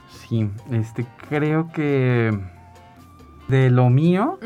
Sí, 0.08 0.50
este, 0.72 1.06
creo 1.28 1.70
que 1.74 2.32
de 3.50 3.70
lo 3.70 3.90
mío, 3.90 4.40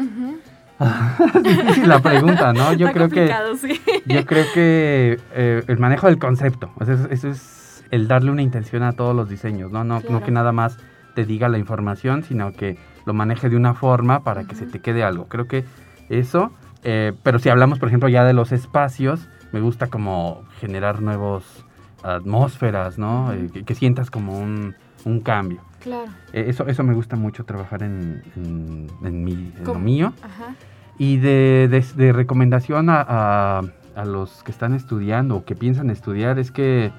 difícil 1.43 1.87
la 1.89 1.99
pregunta, 1.99 2.53
¿no? 2.53 2.73
Yo 2.73 2.87
Está 2.87 3.07
creo 3.07 3.09
que 3.09 3.33
sí. 3.59 3.81
Yo 4.05 4.25
creo 4.25 4.45
que 4.53 5.19
eh, 5.33 5.63
el 5.67 5.77
manejo 5.79 6.07
del 6.07 6.19
concepto, 6.19 6.71
o 6.77 6.85
sea, 6.85 6.93
eso, 6.95 7.07
eso 7.09 7.29
es 7.29 7.83
el 7.91 8.07
darle 8.07 8.31
una 8.31 8.41
intención 8.41 8.83
a 8.83 8.93
todos 8.93 9.15
los 9.15 9.29
diseños, 9.29 9.71
¿no? 9.71 9.83
No, 9.83 10.01
Claro. 10.01 10.19
no 10.19 10.25
que 10.25 10.31
nada 10.31 10.51
más 10.51 10.77
te 11.15 11.25
diga 11.25 11.49
la 11.49 11.57
información, 11.57 12.23
sino 12.23 12.51
que 12.53 12.77
lo 13.05 13.13
maneje 13.13 13.49
de 13.49 13.55
una 13.55 13.73
forma 13.73 14.23
para 14.23 14.43
que 14.43 14.55
se 14.55 14.65
te 14.67 14.79
quede 14.79 15.03
algo. 15.03 15.27
Creo 15.27 15.47
que 15.47 15.65
eso, 16.09 16.51
eh, 16.83 17.13
pero 17.23 17.39
si 17.39 17.49
hablamos, 17.49 17.79
por 17.79 17.87
ejemplo, 17.87 18.09
ya 18.09 18.23
de 18.23 18.33
los 18.33 18.51
espacios, 18.51 19.27
me 19.51 19.61
gusta 19.61 19.87
como 19.87 20.43
generar 20.59 21.01
nuevos 21.01 21.65
atmósferas, 22.03 22.97
¿no? 22.97 23.33
Eh, 23.33 23.49
que, 23.51 23.63
que 23.63 23.75
sientas 23.75 24.11
como 24.11 24.37
un, 24.37 24.75
un 25.07 25.21
cambio. 25.21 25.59
Claro. 25.81 26.11
Eh, 26.33 26.45
eso, 26.47 26.67
eso 26.67 26.83
me 26.83 26.93
gusta 26.93 27.15
mucho 27.15 27.45
trabajar 27.45 27.83
en, 27.83 28.21
en, 28.35 28.87
en 29.03 29.23
mi- 29.23 29.53
en 29.57 29.63
lo 29.63 29.75
mío. 29.75 30.13
Ajá. 30.21 30.55
Y 30.97 31.17
de, 31.17 31.67
de- 31.69 31.85
de 31.95 32.11
recomendación 32.13 32.89
a, 32.89 33.01
a- 33.07 33.61
a 33.95 34.05
los 34.05 34.43
que 34.43 34.51
están 34.51 34.73
estudiando 34.73 35.35
o 35.37 35.45
que 35.45 35.55
piensan 35.55 35.89
estudiar 35.89 36.37
es 36.39 36.51
que 36.51 36.91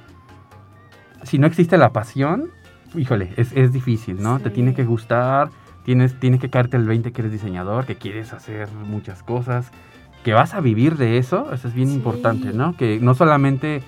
si 1.22 1.38
no 1.38 1.46
existe 1.46 1.76
la 1.78 1.92
pasión, 1.92 2.50
híjole, 2.94 3.32
es, 3.36 3.52
es 3.54 3.72
difícil, 3.72 4.22
¿no? 4.22 4.38
Te 4.40 4.50
tiene 4.50 4.74
que 4.74 4.84
gustar, 4.84 5.50
tienes, 5.84 6.18
tiene 6.18 6.38
que 6.38 6.48
caerte 6.50 6.76
el 6.76 6.86
20 6.86 7.12
que 7.12 7.20
eres 7.22 7.32
diseñador, 7.32 7.86
que 7.86 7.96
quieres 7.96 8.32
hacer 8.32 8.68
muchas 8.72 9.22
cosas, 9.22 9.70
que 10.24 10.32
vas 10.32 10.54
a 10.54 10.60
vivir 10.60 10.96
de 10.96 11.18
eso, 11.18 11.52
eso 11.52 11.68
es 11.68 11.74
bien 11.74 11.88
Sí. 11.88 11.94
importante, 11.94 12.52
¿no? 12.52 12.76
Que 12.76 12.98
no 13.00 13.14
solamente 13.14 13.82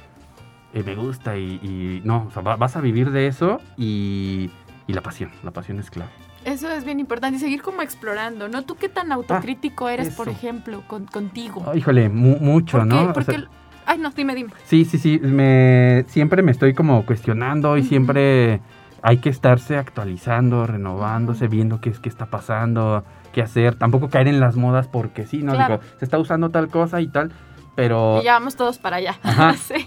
eh, 0.75 0.83
me 0.85 0.95
gusta 0.95 1.37
y, 1.37 1.61
y- 1.63 2.03
no, 2.05 2.27
o 2.29 2.31
sea, 2.31 2.43
va- 2.43 2.57
vas 2.57 2.77
a 2.77 2.81
vivir 2.81 3.11
de 3.11 3.27
eso 3.27 3.61
y, 3.77 4.51
y 4.87 4.93
la 4.93 5.01
pasión, 5.03 5.31
la 5.43 5.51
pasión 5.51 5.79
es 5.79 5.91
clave. 5.91 6.11
Eso 6.45 6.71
es 6.71 6.85
bien 6.85 7.01
importante 7.01 7.37
y 7.37 7.41
seguir 7.41 7.61
como 7.61 7.83
explorando, 7.83 8.49
¿no? 8.49 8.63
¿Tú 8.63 8.77
qué 8.77 8.89
tan 8.89 9.13
autocrítico 9.13 9.89
eres, 9.91 10.15
por 10.15 10.29
Ah, 10.29 10.33
ejemplo, 10.33 10.83
con, 10.87 11.05
contigo? 11.05 11.63
Oh, 11.67 11.75
híjole, 11.75 12.09
mu- 12.09 12.39
mucho, 12.41 12.79
¿Por 12.79 12.89
qué? 12.89 12.95
¿no? 12.95 13.11
O 13.11 13.13
Porque 13.13 13.33
sea, 13.33 13.45
Ay, 13.87 13.99
no, 13.99 14.11
dime, 14.11 14.35
dime. 14.35 14.51
Sí, 14.65 14.85
sí, 14.85 14.99
sí. 14.99 15.19
Me, 15.19 16.05
siempre 16.09 16.43
me 16.43 16.53
estoy 16.53 16.73
como 16.75 17.05
cuestionando 17.05 17.77
y 17.77 17.83
siempre 17.83 18.61
hay 19.03 19.19
que 19.19 19.29
estarse 19.31 19.77
actualizando, 19.77 20.67
renovándose, 20.67 21.49
viendo 21.49 21.81
qué 21.81 21.91
es 21.91 21.99
qué 21.99 22.09
está 22.09 22.27
pasando, 22.27 23.05
qué 23.33 23.43
hacer. 23.43 23.75
Tampoco 23.75 24.09
caer 24.09 24.29
en 24.29 24.39
las 24.41 24.57
modas 24.57 24.87
porque 24.89 25.27
sí, 25.27 25.43
¿no? 25.43 25.53
Claro. 25.53 25.79
Digo, 25.81 25.93
se 25.99 26.05
está 26.05 26.19
usando 26.19 26.51
tal 26.51 26.69
cosa 26.69 27.01
y 27.01 27.09
tal, 27.09 27.33
pero, 27.81 28.21
Y 28.21 28.25
ya 28.25 28.35
vamos 28.35 28.57
todos 28.57 28.77
para 28.79 28.97
allá. 28.97 29.19
Ajá. 29.23 29.55
sí. 29.55 29.87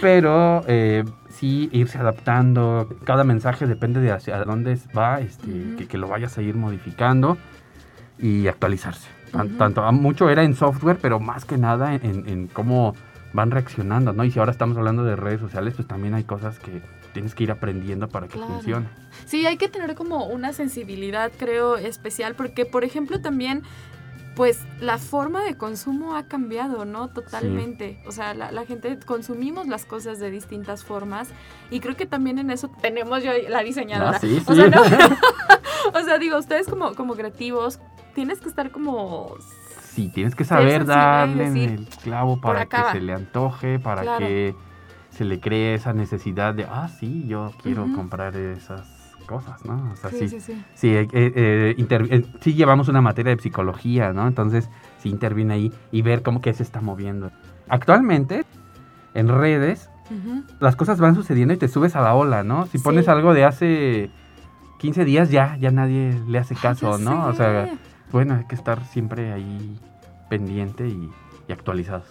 pero 0.00 0.62
eh, 0.68 1.04
sí 1.30 1.68
irse 1.72 1.98
adaptando. 1.98 2.88
Cada 3.04 3.24
mensaje 3.24 3.66
depende 3.66 4.00
de 4.00 4.12
hacia 4.12 4.44
dónde 4.44 4.78
va, 4.96 5.20
este, 5.20 5.48
que, 5.76 5.88
que 5.88 5.98
lo 5.98 6.06
vayas 6.06 6.38
a 6.38 6.42
ir 6.42 6.54
modificando 6.54 7.36
y 8.18 8.46
actualizarse. 8.46 9.08
Tanto, 9.58 9.82
ah, 9.82 9.92
mucho 9.92 10.28
era 10.30 10.44
en 10.44 10.54
software, 10.54 10.98
pero 11.00 11.18
más 11.18 11.44
que 11.44 11.56
nada 11.56 11.94
en, 11.94 12.28
en 12.28 12.46
cómo 12.48 12.94
van 13.32 13.50
reaccionando, 13.50 14.12
¿no? 14.12 14.24
Y 14.24 14.30
si 14.30 14.38
ahora 14.38 14.52
estamos 14.52 14.76
hablando 14.76 15.02
de 15.04 15.16
redes 15.16 15.40
sociales, 15.40 15.72
pues 15.74 15.88
también 15.88 16.14
hay 16.14 16.24
cosas 16.24 16.58
que 16.58 16.82
tienes 17.14 17.34
que 17.34 17.44
ir 17.44 17.50
aprendiendo 17.50 18.08
para 18.08 18.28
que 18.28 18.34
Claro. 18.34 18.52
funcione. 18.52 18.86
Sí, 19.24 19.46
hay 19.46 19.56
que 19.56 19.68
tener 19.68 19.94
como 19.94 20.26
una 20.26 20.52
sensibilidad, 20.52 21.32
creo, 21.38 21.76
especial, 21.78 22.34
porque, 22.34 22.66
por 22.66 22.84
ejemplo, 22.84 23.20
también, 23.22 23.62
pues, 24.34 24.60
la 24.80 24.98
forma 24.98 25.42
de 25.44 25.56
consumo 25.56 26.16
ha 26.16 26.24
cambiado, 26.26 26.84
¿no? 26.84 27.08
Totalmente. 27.10 28.00
O 28.06 28.12
sea, 28.12 28.32
la, 28.34 28.50
la 28.50 28.64
gente 28.64 28.98
consumimos 29.04 29.66
las 29.66 29.84
cosas 29.84 30.18
de 30.18 30.30
distintas 30.30 30.84
formas 30.84 31.28
y 31.70 31.80
creo 31.80 31.96
que 31.96 32.06
también 32.06 32.38
en 32.38 32.50
eso 32.50 32.70
tenemos 32.80 33.22
yo 33.22 33.32
la 33.48 33.62
diseñadora. 33.62 34.16
Ah, 34.16 34.20
sí, 34.20 34.42
O 34.46 34.54
sí. 34.54 34.60
sea, 34.60 34.68
no- 34.70 34.82
o 36.00 36.02
sea, 36.04 36.18
digo, 36.18 36.38
ustedes 36.38 36.66
como, 36.68 36.94
como 36.94 37.14
creativos, 37.14 37.78
tienes 38.14 38.40
que 38.40 38.48
estar 38.48 38.70
como... 38.70 39.34
Sí, 39.90 40.08
tienes 40.08 40.34
que 40.34 40.44
saber 40.44 40.86
darle 40.86 41.46
en 41.48 41.56
el 41.58 41.86
clavo 42.02 42.40
"Por 42.40 42.54
para 42.54 42.64
que 42.66 42.76
va". 42.80 42.92
se 42.92 43.00
le 43.02 43.12
antoje, 43.12 43.78
para 43.78 44.00
Claro. 44.02 44.26
que 44.26 44.54
se 45.10 45.26
le 45.26 45.38
cree 45.40 45.74
esa 45.74 45.92
necesidad 45.92 46.54
de, 46.54 46.64
ah, 46.64 46.88
sí, 46.88 47.24
yo 47.26 47.52
quiero 47.62 47.84
Ujú. 47.84 47.94
comprar 47.96 48.34
esas 48.34 48.88
cosas, 49.32 49.64
¿no? 49.64 49.90
O 49.92 49.96
sea, 49.96 50.10
Sí, 50.10 50.28
sí, 50.28 50.40
sí, 50.74 50.88
eh, 50.94 51.08
eh, 51.12 51.74
eh, 51.78 52.26
sí 52.40 52.52
llevamos 52.54 52.88
una 52.88 53.00
materia 53.00 53.34
de 53.34 53.40
psicología, 53.40 54.12
¿no? 54.12 54.28
Entonces 54.28 54.68
sí 54.98 55.08
interviene 55.08 55.54
ahí 55.54 55.72
y 55.90 56.02
ver 56.02 56.22
cómo 56.22 56.42
que 56.42 56.52
se 56.52 56.62
está 56.62 56.82
moviendo. 56.82 57.30
Actualmente, 57.68 58.44
en 59.14 59.28
redes, 59.28 59.88
las 60.60 60.76
cosas 60.76 61.00
van 61.00 61.14
sucediendo 61.14 61.54
y 61.54 61.56
te 61.56 61.68
subes 61.68 61.96
a 61.96 62.02
la 62.02 62.14
ola, 62.14 62.42
¿no? 62.42 62.66
Si 62.66 62.78
pones 62.78 63.08
algo 63.08 63.32
de 63.32 63.44
hace 63.44 64.10
15 64.78 65.06
días, 65.06 65.30
ya, 65.30 65.56
ya 65.56 65.70
nadie 65.70 66.20
le 66.28 66.38
hace 66.38 66.54
caso, 66.54 66.98
¿no? 66.98 67.26
O 67.26 67.32
sea, 67.32 67.72
bueno, 68.10 68.34
hay 68.34 68.44
que 68.44 68.54
estar 68.54 68.84
siempre 68.84 69.32
ahí 69.32 69.78
pendiente 70.28 70.86
y, 70.86 71.10
y 71.48 71.52
actualizados. 71.52 72.04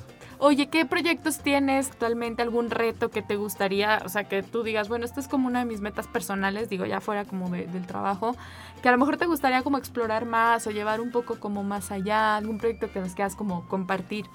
Oye, 0.43 0.69
¿qué 0.69 0.87
proyectos 0.87 1.37
tienes 1.37 1.91
actualmente? 1.91 2.41
¿Algún 2.41 2.71
reto 2.71 3.09
que 3.11 3.21
te 3.21 3.35
gustaría? 3.35 4.01
O 4.03 4.09
sea, 4.09 4.23
que 4.23 4.41
tú 4.41 4.63
digas, 4.63 4.89
bueno, 4.89 5.05
esto 5.05 5.19
es 5.19 5.27
como 5.27 5.47
una 5.47 5.59
de 5.59 5.65
mis 5.65 5.81
metas 5.81 6.07
personales, 6.07 6.67
digo, 6.67 6.83
ya 6.87 6.99
fuera 6.99 7.25
como 7.25 7.47
de- 7.51 7.67
del 7.67 7.85
trabajo, 7.85 8.35
que 8.81 8.89
a 8.89 8.91
lo 8.91 8.97
mejor 8.97 9.17
te 9.17 9.27
gustaría 9.27 9.61
como 9.61 9.77
explorar 9.77 10.25
más 10.25 10.65
o 10.65 10.71
llevar 10.71 10.99
un 10.99 11.11
poco 11.11 11.35
como 11.39 11.61
más 11.63 11.91
allá, 11.91 12.37
algún 12.37 12.57
proyecto 12.57 12.91
que 12.91 12.99
nos 13.01 13.13
quieras 13.13 13.35
como 13.35 13.67
compartir. 13.67 14.25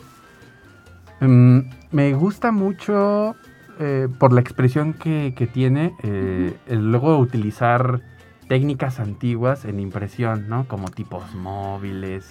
Mm, 1.19 1.59
me 1.91 2.13
gusta 2.15 2.53
mucho 2.53 3.35
eh, 3.81 4.07
por 4.21 4.33
la 4.33 4.41
expresión 4.43 4.93
que, 4.95 5.35
que 5.37 5.49
tiene 5.49 5.93
eh, 6.05 6.57
el 6.69 6.89
luego 6.93 7.19
utilizar 7.19 8.01
técnicas 8.49 9.01
antiguas 9.01 9.65
en 9.65 9.81
impresión, 9.81 10.49
¿no? 10.49 10.69
Como 10.69 10.89
tipos 10.89 11.35
móviles. 11.35 12.25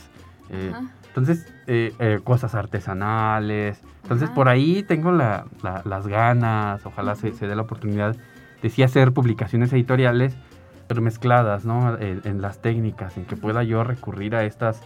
eh. 0.49 0.71
Entonces, 1.15 1.47
eh, 1.67 1.93
eh, 1.99 2.19
cosas 2.23 2.55
artesanales. 2.55 3.79
Entonces, 4.03 4.25
Ajá. 4.27 4.35
por 4.35 4.49
ahí 4.49 4.83
tengo 4.83 5.11
la- 5.11 5.45
la- 5.63 5.81
las 5.85 6.07
ganas, 6.07 6.85
ojalá 6.85 7.15
se, 7.15 7.31
dé 7.31 7.55
la 7.55 7.61
oportunidad 7.61 8.15
de 8.61 8.69
sí 8.69 8.83
hacer 8.83 9.11
publicaciones 9.13 9.71
editoriales, 9.73 10.35
pero 10.87 11.01
mezcladas, 11.01 11.65
¿no? 11.65 11.97
En, 11.97 12.21
en 12.25 12.41
las 12.41 12.61
técnicas, 12.61 13.17
en 13.17 13.25
que 13.25 13.35
pueda 13.35 13.63
yo 13.63 13.83
recurrir 13.83 14.35
a 14.35 14.43
estas 14.43 14.81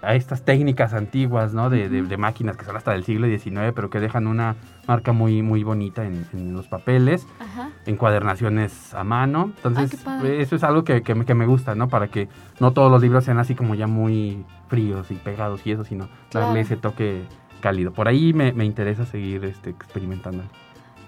a 0.00 0.14
estas 0.14 0.44
técnicas 0.44 0.94
antiguas, 0.94 1.54
¿no? 1.54 1.70
De, 1.70 1.88
de 1.88 2.16
máquinas 2.16 2.56
que 2.56 2.64
son 2.64 2.76
hasta 2.76 2.92
del 2.92 3.02
siglo 3.02 3.26
XIX, 3.26 3.72
pero 3.74 3.90
que 3.90 3.98
dejan 3.98 4.28
una 4.28 4.54
marca 4.88 5.12
muy, 5.12 5.42
muy 5.42 5.62
bonita 5.62 6.04
en, 6.06 6.26
en 6.32 6.54
los 6.54 6.66
papeles, 6.66 7.26
Ajá. 7.38 7.70
encuadernaciones 7.86 8.94
a 8.94 9.04
mano. 9.04 9.52
Entonces, 9.56 9.92
eso 10.24 10.56
es 10.56 10.64
algo 10.64 10.82
que, 10.82 11.02
que 11.02 11.14
me, 11.14 11.24
que 11.26 11.34
me 11.34 11.46
gusta, 11.46 11.74
¿no? 11.74 11.88
Para 11.88 12.08
que 12.08 12.28
no 12.58 12.72
todos 12.72 12.90
los 12.90 13.02
libros 13.02 13.24
sean 13.24 13.38
así 13.38 13.54
como 13.54 13.74
ya 13.74 13.86
muy 13.86 14.44
fríos 14.68 15.10
y 15.10 15.14
pegados 15.14 15.60
y 15.66 15.72
eso, 15.72 15.84
sino 15.84 16.08
Claro. 16.30 16.46
darle 16.46 16.62
ese 16.62 16.76
toque 16.76 17.22
cálido. 17.60 17.92
Por 17.92 18.08
ahí 18.08 18.32
me, 18.32 18.52
me 18.52 18.64
interesa 18.64 19.04
seguir 19.04 19.44
este, 19.44 19.70
experimentando. 19.70 20.42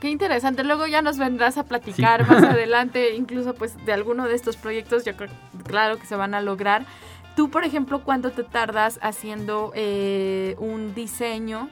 Qué 0.01 0.09
interesante. 0.11 0.63
Luego 0.65 0.87
ya 0.87 1.03
nos 1.03 1.19
vendrás 1.19 1.57
a 1.59 1.65
platicar 1.65 2.25
Sí. 2.25 2.31
más 2.31 2.43
adelante, 2.55 3.15
incluso 3.17 3.55
pues 3.55 3.77
de 3.87 3.93
alguno 3.93 4.27
de 4.29 4.35
estos 4.35 4.57
proyectos, 4.57 5.05
yo 5.05 5.17
creo, 5.17 5.31
claro 5.65 5.99
que 5.99 6.07
se 6.07 6.17
van 6.17 6.35
a 6.35 6.41
lograr. 6.43 6.85
Tú, 7.37 7.49
por 7.51 7.65
ejemplo, 7.65 8.03
¿cuánto 8.03 8.31
te 8.33 8.43
tardas 8.43 8.99
haciendo 9.03 9.73
eh, 9.75 10.57
un 10.59 10.95
diseño, 10.95 11.69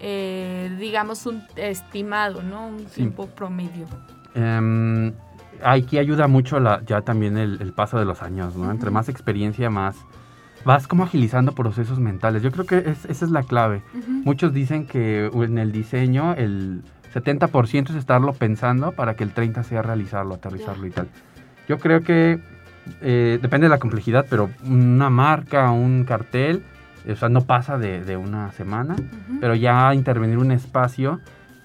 eh, 0.00 0.74
digamos, 0.78 1.26
un 1.26 1.42
estimado, 1.56 2.42
¿no? 2.42 2.68
Un 2.68 2.80
Sí. 2.88 2.96
tiempo 2.96 3.26
promedio. 3.26 3.86
Em, 4.34 5.12
aquí 5.64 5.98
ayuda 5.98 6.28
mucho 6.28 6.60
la, 6.60 6.82
ya 6.86 7.00
también 7.02 7.36
el, 7.36 7.60
el 7.60 7.72
paso 7.72 7.98
de 7.98 8.04
los 8.04 8.22
años, 8.22 8.54
¿no? 8.56 8.70
Entre 8.70 8.88
Ujú. 8.88 8.94
más 8.94 9.08
experiencia, 9.08 9.70
más 9.70 9.96
vas 10.64 10.86
como 10.86 11.04
agilizando 11.04 11.52
procesos 11.52 11.98
mentales. 12.00 12.42
Yo 12.42 12.50
creo 12.50 12.66
que 12.66 12.78
es- 12.78 13.04
esa 13.06 13.24
es 13.24 13.30
la 13.30 13.42
clave. 13.42 13.82
Ujú. 13.96 14.10
Muchos 14.24 14.52
dicen 14.52 14.86
que 14.86 15.30
en 15.32 15.58
el 15.58 15.72
diseño 15.72 16.34
el 16.34 16.82
70% 17.12 17.90
es 17.92 17.96
estarlo 17.98 18.32
pensando 18.34 18.92
para 18.92 19.14
que 19.14 19.24
el 19.24 19.32
30% 19.32 19.62
sea 19.64 19.82
realizarlo, 19.82 20.34
aterrizarlo 20.34 20.86
y 20.86 20.90
tal. 20.90 21.08
Yo 21.68 21.78
creo 21.78 22.02
que 22.02 22.38
eh, 23.02 23.38
depende 23.42 23.66
de 23.66 23.70
la 23.70 23.78
complejidad, 23.78 24.26
pero 24.30 24.48
una 24.66 25.10
marca, 25.10 25.70
un 25.70 26.04
cartel, 26.04 26.62
o 27.12 27.16
sea, 27.16 27.28
no 27.28 27.42
pasa 27.42 27.78
de, 27.78 28.04
de 28.04 28.16
una 28.16 28.52
semana, 28.52 28.96
pero 29.40 29.54
ya 29.54 29.94
intervenir 29.94 30.38
un 30.38 30.52
espacio 30.52 31.20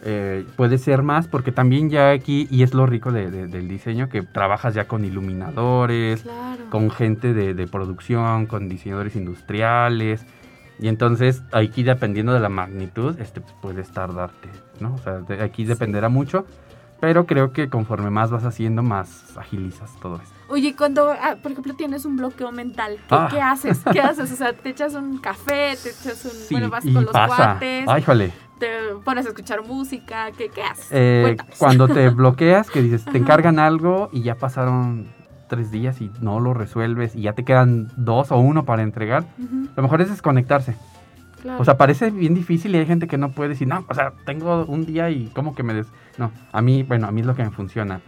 eh, 0.06 0.46
puede 0.58 0.78
ser 0.78 1.02
más, 1.02 1.28
porque 1.28 1.52
también 1.54 1.90
ya 1.90 2.12
aquí, 2.12 2.46
y 2.52 2.64
es 2.64 2.74
lo 2.74 2.86
rico 2.86 3.12
de- 3.14 3.32
de- 3.32 3.48
del 3.48 3.68
diseño, 3.70 4.10
que 4.10 4.22
trabajas 4.22 4.74
ya 4.74 4.86
con 4.86 5.06
iluminadores, 5.06 6.24
Claro. 6.24 6.64
con 6.70 6.90
gente 6.92 7.34
de, 7.34 7.54
de 7.54 7.68
producción, 7.68 8.46
con 8.46 8.68
diseñadores 8.68 9.16
industriales. 9.16 10.26
Y 10.80 10.88
entonces 10.90 11.44
aquí 11.54 11.84
dependiendo 11.84 12.34
de 12.34 12.40
la 12.42 12.50
magnitud, 12.50 13.18
este 13.20 13.40
pues, 13.42 13.54
puedes 13.62 13.92
tardarte, 13.92 14.50
¿no? 14.82 14.96
O 14.96 14.98
sea, 14.98 15.22
aquí 15.42 15.64
Sí. 15.64 15.70
dependerá 15.70 16.10
mucho. 16.10 16.46
Pero 17.04 17.26
creo 17.26 17.52
que 17.52 17.68
conforme 17.70 18.10
más 18.12 18.32
vas 18.32 18.46
haciendo, 18.46 18.82
más 18.82 19.36
agilizas 19.38 19.92
todo 20.02 20.22
esto. 20.22 20.34
Oye, 20.48 20.74
cuando, 20.74 21.12
ah, 21.12 21.36
por 21.44 21.52
ejemplo, 21.52 21.74
tienes 21.74 22.06
un 22.06 22.16
bloqueo 22.16 22.54
mental, 22.54 22.96
¿qué, 23.10 23.16
Ah. 23.16 23.28
qué 23.30 23.42
haces? 23.42 23.82
¿Qué 23.92 24.00
haces? 24.02 24.32
O 24.32 24.36
sea, 24.38 24.54
te 24.54 24.70
echas 24.70 24.94
un 24.96 25.18
café, 25.18 25.76
te 25.84 25.90
echas 25.90 26.24
un... 26.24 26.32
Sí, 26.32 26.54
bueno, 26.54 26.70
vas 26.70 26.86
y 26.86 26.94
con 26.94 27.04
los 27.04 27.12
pasa. 27.12 27.36
cuates, 27.36 27.90
Ay, 27.90 28.04
jole. 28.04 28.32
te 28.58 28.68
pones 29.04 29.26
a 29.26 29.30
escuchar 29.30 29.64
música, 29.68 30.32
¿qué, 30.38 30.48
qué 30.48 30.64
haces? 30.64 30.88
Eh, 30.92 31.36
cuando 31.58 31.90
te 31.90 32.08
bloqueas, 32.10 32.70
que 32.70 32.82
dices, 32.82 33.04
te 33.04 33.18
encargan 33.18 33.60
algo 33.60 34.08
y 34.14 34.22
ya 34.22 34.36
pasaron 34.36 35.08
tres 35.50 35.72
días 35.72 36.00
y 36.00 36.10
no 36.22 36.40
lo 36.40 36.54
resuelves 36.54 37.18
y 37.18 37.24
ya 37.24 37.34
te 37.34 37.44
quedan 37.44 37.90
dos 37.98 38.32
o 38.32 38.38
uno 38.38 38.64
para 38.64 38.82
entregar, 38.82 39.26
lo 39.76 39.84
mejor 39.84 40.00
es 40.00 40.10
desconectarse. 40.10 40.78
Claro. 41.44 41.62
O 41.62 41.66
sea, 41.66 41.78
parece 41.78 42.10
bien 42.10 42.34
difícil 42.34 42.74
y 42.74 42.80
hay 42.80 42.88
gente 42.88 43.06
que 43.06 43.20
no 43.20 43.30
puede 43.34 43.50
decir, 43.50 43.68
no, 43.68 43.86
o 43.88 43.94
sea, 43.94 44.14
tengo 44.26 44.66
un 44.66 44.86
día 44.88 45.12
y 45.12 45.28
como 45.28 45.54
que 45.54 45.62
me 45.62 45.76
des... 45.76 45.86
No, 46.18 46.32
a 46.52 46.62
mí, 46.64 46.82
bueno, 46.84 47.06
a 47.08 47.12
mí 47.12 47.22
es 47.22 47.28
lo 47.28 47.36
que 47.36 47.44
me 47.44 47.52
funciona. 47.52 48.02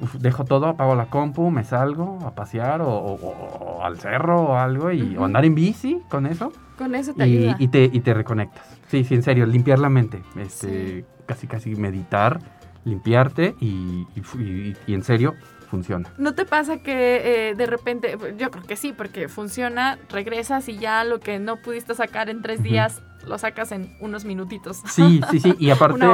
Uf, 0.00 0.14
dejo 0.16 0.44
todo, 0.44 0.66
apago 0.66 0.94
la 0.96 1.06
compu, 1.06 1.50
me 1.50 1.62
salgo 1.62 2.18
a 2.26 2.34
pasear 2.34 2.80
o, 2.80 2.88
o- 2.88 3.14
o- 3.14 3.78
o 3.78 3.84
al 3.84 3.98
cerro 4.00 4.42
o 4.42 4.56
algo 4.56 4.90
y, 4.90 5.16
o 5.16 5.24
andar 5.24 5.44
en 5.44 5.54
bici 5.54 6.00
con 6.08 6.26
eso 6.26 6.52
Con 6.76 6.94
eso 6.96 7.14
te 7.14 7.28
y, 7.28 7.36
ayuda. 7.38 7.56
y 7.60 7.68
te, 7.68 7.84
y 7.92 8.00
te 8.00 8.14
reconectas. 8.14 8.64
Sí, 8.88 9.04
sí, 9.04 9.14
en 9.14 9.22
serio, 9.22 9.46
limpiar 9.46 9.78
la 9.78 9.88
mente. 9.88 10.22
Este, 10.36 11.00
Sí. 11.00 11.04
Casi, 11.26 11.46
casi 11.46 11.76
meditar, 11.76 12.40
limpiarte 12.84 13.54
y- 13.60 14.06
y 14.86 14.94
en 14.94 15.02
serio 15.02 15.34
funciona. 15.72 16.10
¿No 16.18 16.34
te 16.34 16.44
pasa 16.44 16.82
que 16.82 17.48
eh, 17.48 17.54
de 17.54 17.64
repente, 17.64 18.18
yo 18.36 18.50
creo 18.50 18.62
que 18.64 18.76
sí, 18.76 18.92
porque 18.94 19.26
funciona, 19.28 19.98
regresas 20.10 20.68
y 20.68 20.76
ya 20.76 21.02
lo 21.02 21.18
que 21.18 21.38
no 21.38 21.56
pudiste 21.56 21.94
sacar 21.94 22.28
en 22.28 22.42
tres 22.42 22.62
días 22.62 23.00
lo 23.26 23.38
sacas 23.38 23.72
en 23.72 23.96
unos 23.98 24.26
minutitos? 24.26 24.82
Sí, 24.84 25.22
sí, 25.30 25.40
sí. 25.40 25.54
Y 25.58 25.70
aparte, 25.76 26.06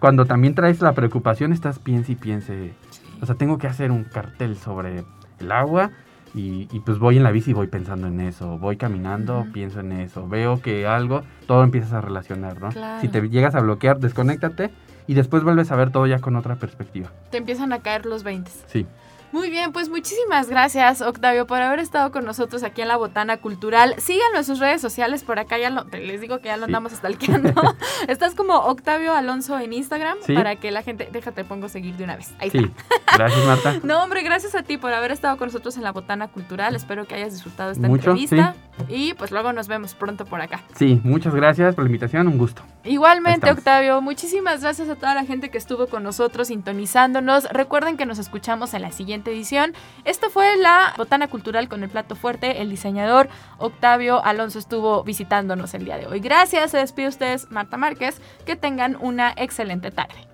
cuando 0.00 0.24
también 0.24 0.56
traes 0.56 0.80
la 0.80 0.94
preocupación, 0.94 1.52
estás 1.52 1.78
piense 1.78 2.10
y 2.10 2.16
piense. 2.16 2.74
O 3.22 3.26
sea, 3.26 3.36
tengo 3.36 3.56
que 3.56 3.68
hacer 3.68 3.92
un 3.92 4.02
cartel 4.02 4.56
sobre 4.56 5.04
el 5.38 5.52
agua 5.52 5.92
y, 6.34 6.66
y 6.72 6.80
pues 6.80 6.98
voy 6.98 7.16
en 7.16 7.22
la 7.22 7.30
bici 7.30 7.52
y 7.52 7.54
voy 7.54 7.68
pensando 7.68 8.08
en 8.08 8.18
eso. 8.20 8.58
Voy 8.58 8.76
caminando, 8.76 9.46
pienso 9.52 9.78
en 9.78 9.92
eso. 9.92 10.26
Veo 10.26 10.60
que 10.60 10.88
algo, 10.88 11.22
todo 11.46 11.62
empiezas 11.62 11.92
a 11.92 12.00
relacionar, 12.00 12.60
¿no? 12.60 12.70
Claro. 12.70 13.00
Si 13.00 13.06
te 13.06 13.20
llegas 13.28 13.54
a 13.54 13.60
bloquear, 13.60 14.00
desconéctate 14.00 14.72
y 15.06 15.14
después 15.14 15.42
vuelves 15.42 15.70
a 15.70 15.76
ver 15.76 15.90
todo 15.90 16.06
ya 16.06 16.18
con 16.18 16.34
otra 16.36 16.56
perspectiva. 16.56 17.10
Te 17.30 17.38
empiezan 17.38 17.72
a 17.72 17.80
caer 17.80 18.06
los 18.06 18.24
20. 18.24 18.50
Sí. 18.66 18.86
Muy 19.34 19.50
bien, 19.50 19.72
pues 19.72 19.88
muchísimas 19.88 20.48
gracias, 20.48 21.00
Octavio, 21.02 21.44
por 21.48 21.60
haber 21.60 21.80
estado 21.80 22.12
con 22.12 22.24
nosotros 22.24 22.62
aquí 22.62 22.82
en 22.82 22.86
la 22.88 22.96
Botana 22.96 23.38
Cultural. 23.38 23.96
Síganlo 23.98 24.38
en 24.38 24.44
sus 24.44 24.60
redes 24.60 24.80
sociales, 24.80 25.24
por 25.24 25.40
acá 25.40 25.58
ya 25.58 25.70
lo, 25.70 25.86
te- 25.86 25.98
les 25.98 26.20
digo 26.20 26.38
que 26.38 26.44
ya 26.44 26.56
lo 26.56 26.66
Sí. 26.66 26.70
andamos 26.70 26.92
stalkeando. 26.92 27.52
Estás 28.06 28.36
como 28.36 28.54
Octavio 28.54 29.12
Alonso 29.12 29.58
en 29.58 29.72
Instagram 29.72 30.18
Sí. 30.24 30.34
para 30.34 30.54
que 30.54 30.70
la 30.70 30.82
gente, 30.82 31.08
déjate, 31.10 31.42
pongo 31.42 31.68
seguir 31.68 31.96
de 31.96 32.04
una 32.04 32.14
vez. 32.14 32.32
Ahí 32.38 32.50
Sí. 32.50 32.58
está. 32.58 33.16
Gracias, 33.16 33.44
Marta. 33.44 33.74
No, 33.82 34.04
hombre, 34.04 34.22
gracias 34.22 34.54
a 34.54 34.62
ti 34.62 34.76
por 34.78 34.92
haber 34.94 35.10
estado 35.10 35.36
con 35.36 35.48
nosotros 35.48 35.76
en 35.76 35.82
la 35.82 35.90
Botana 35.90 36.28
Cultural. 36.28 36.76
Espero 36.76 37.04
que 37.08 37.16
hayas 37.16 37.32
disfrutado 37.32 37.72
esta 37.72 37.88
Mucho, 37.88 38.10
entrevista. 38.12 38.54
Y 38.88 39.14
pues 39.14 39.30
luego 39.30 39.52
nos 39.52 39.68
vemos 39.68 39.94
pronto 39.94 40.24
por 40.24 40.40
acá. 40.40 40.62
Sí, 40.74 41.00
muchas 41.04 41.34
gracias 41.34 41.74
por 41.74 41.84
la 41.84 41.88
invitación. 41.88 42.28
Un 42.28 42.38
gusto. 42.38 42.62
Igualmente. 42.84 43.50
Octavio, 43.50 44.00
muchísimas 44.00 44.60
gracias 44.62 44.88
a 44.88 44.96
toda 44.96 45.14
la 45.14 45.24
gente 45.24 45.50
que 45.50 45.58
estuvo 45.58 45.86
con 45.86 46.02
nosotros 46.02 46.48
sintonizándonos. 46.48 47.44
Recuerden 47.50 47.96
que 47.96 48.06
nos 48.06 48.18
escuchamos 48.18 48.74
en 48.74 48.82
la 48.82 48.92
siguiente 48.92 49.30
edición. 49.30 49.72
Esto 50.04 50.30
fue 50.30 50.56
la 50.56 50.92
Botana 50.96 51.28
Cultural 51.28 51.68
con 51.68 51.82
el 51.82 51.90
plato 51.90 52.16
fuerte. 52.16 52.60
El 52.60 52.70
diseñador 52.70 53.28
Octavio 53.58 54.24
Alonso 54.24 54.58
estuvo 54.58 55.04
visitándonos 55.04 55.74
el 55.74 55.84
día 55.84 55.96
de 55.96 56.06
hoy. 56.06 56.20
Gracias, 56.20 56.72
se 56.72 56.78
despide 56.78 57.08
ustedes, 57.08 57.50
Marta 57.50 57.76
Márquez. 57.76 58.20
Que 58.44 58.56
tengan 58.56 58.96
una 59.00 59.32
excelente 59.36 59.90
tarde. 59.90 60.33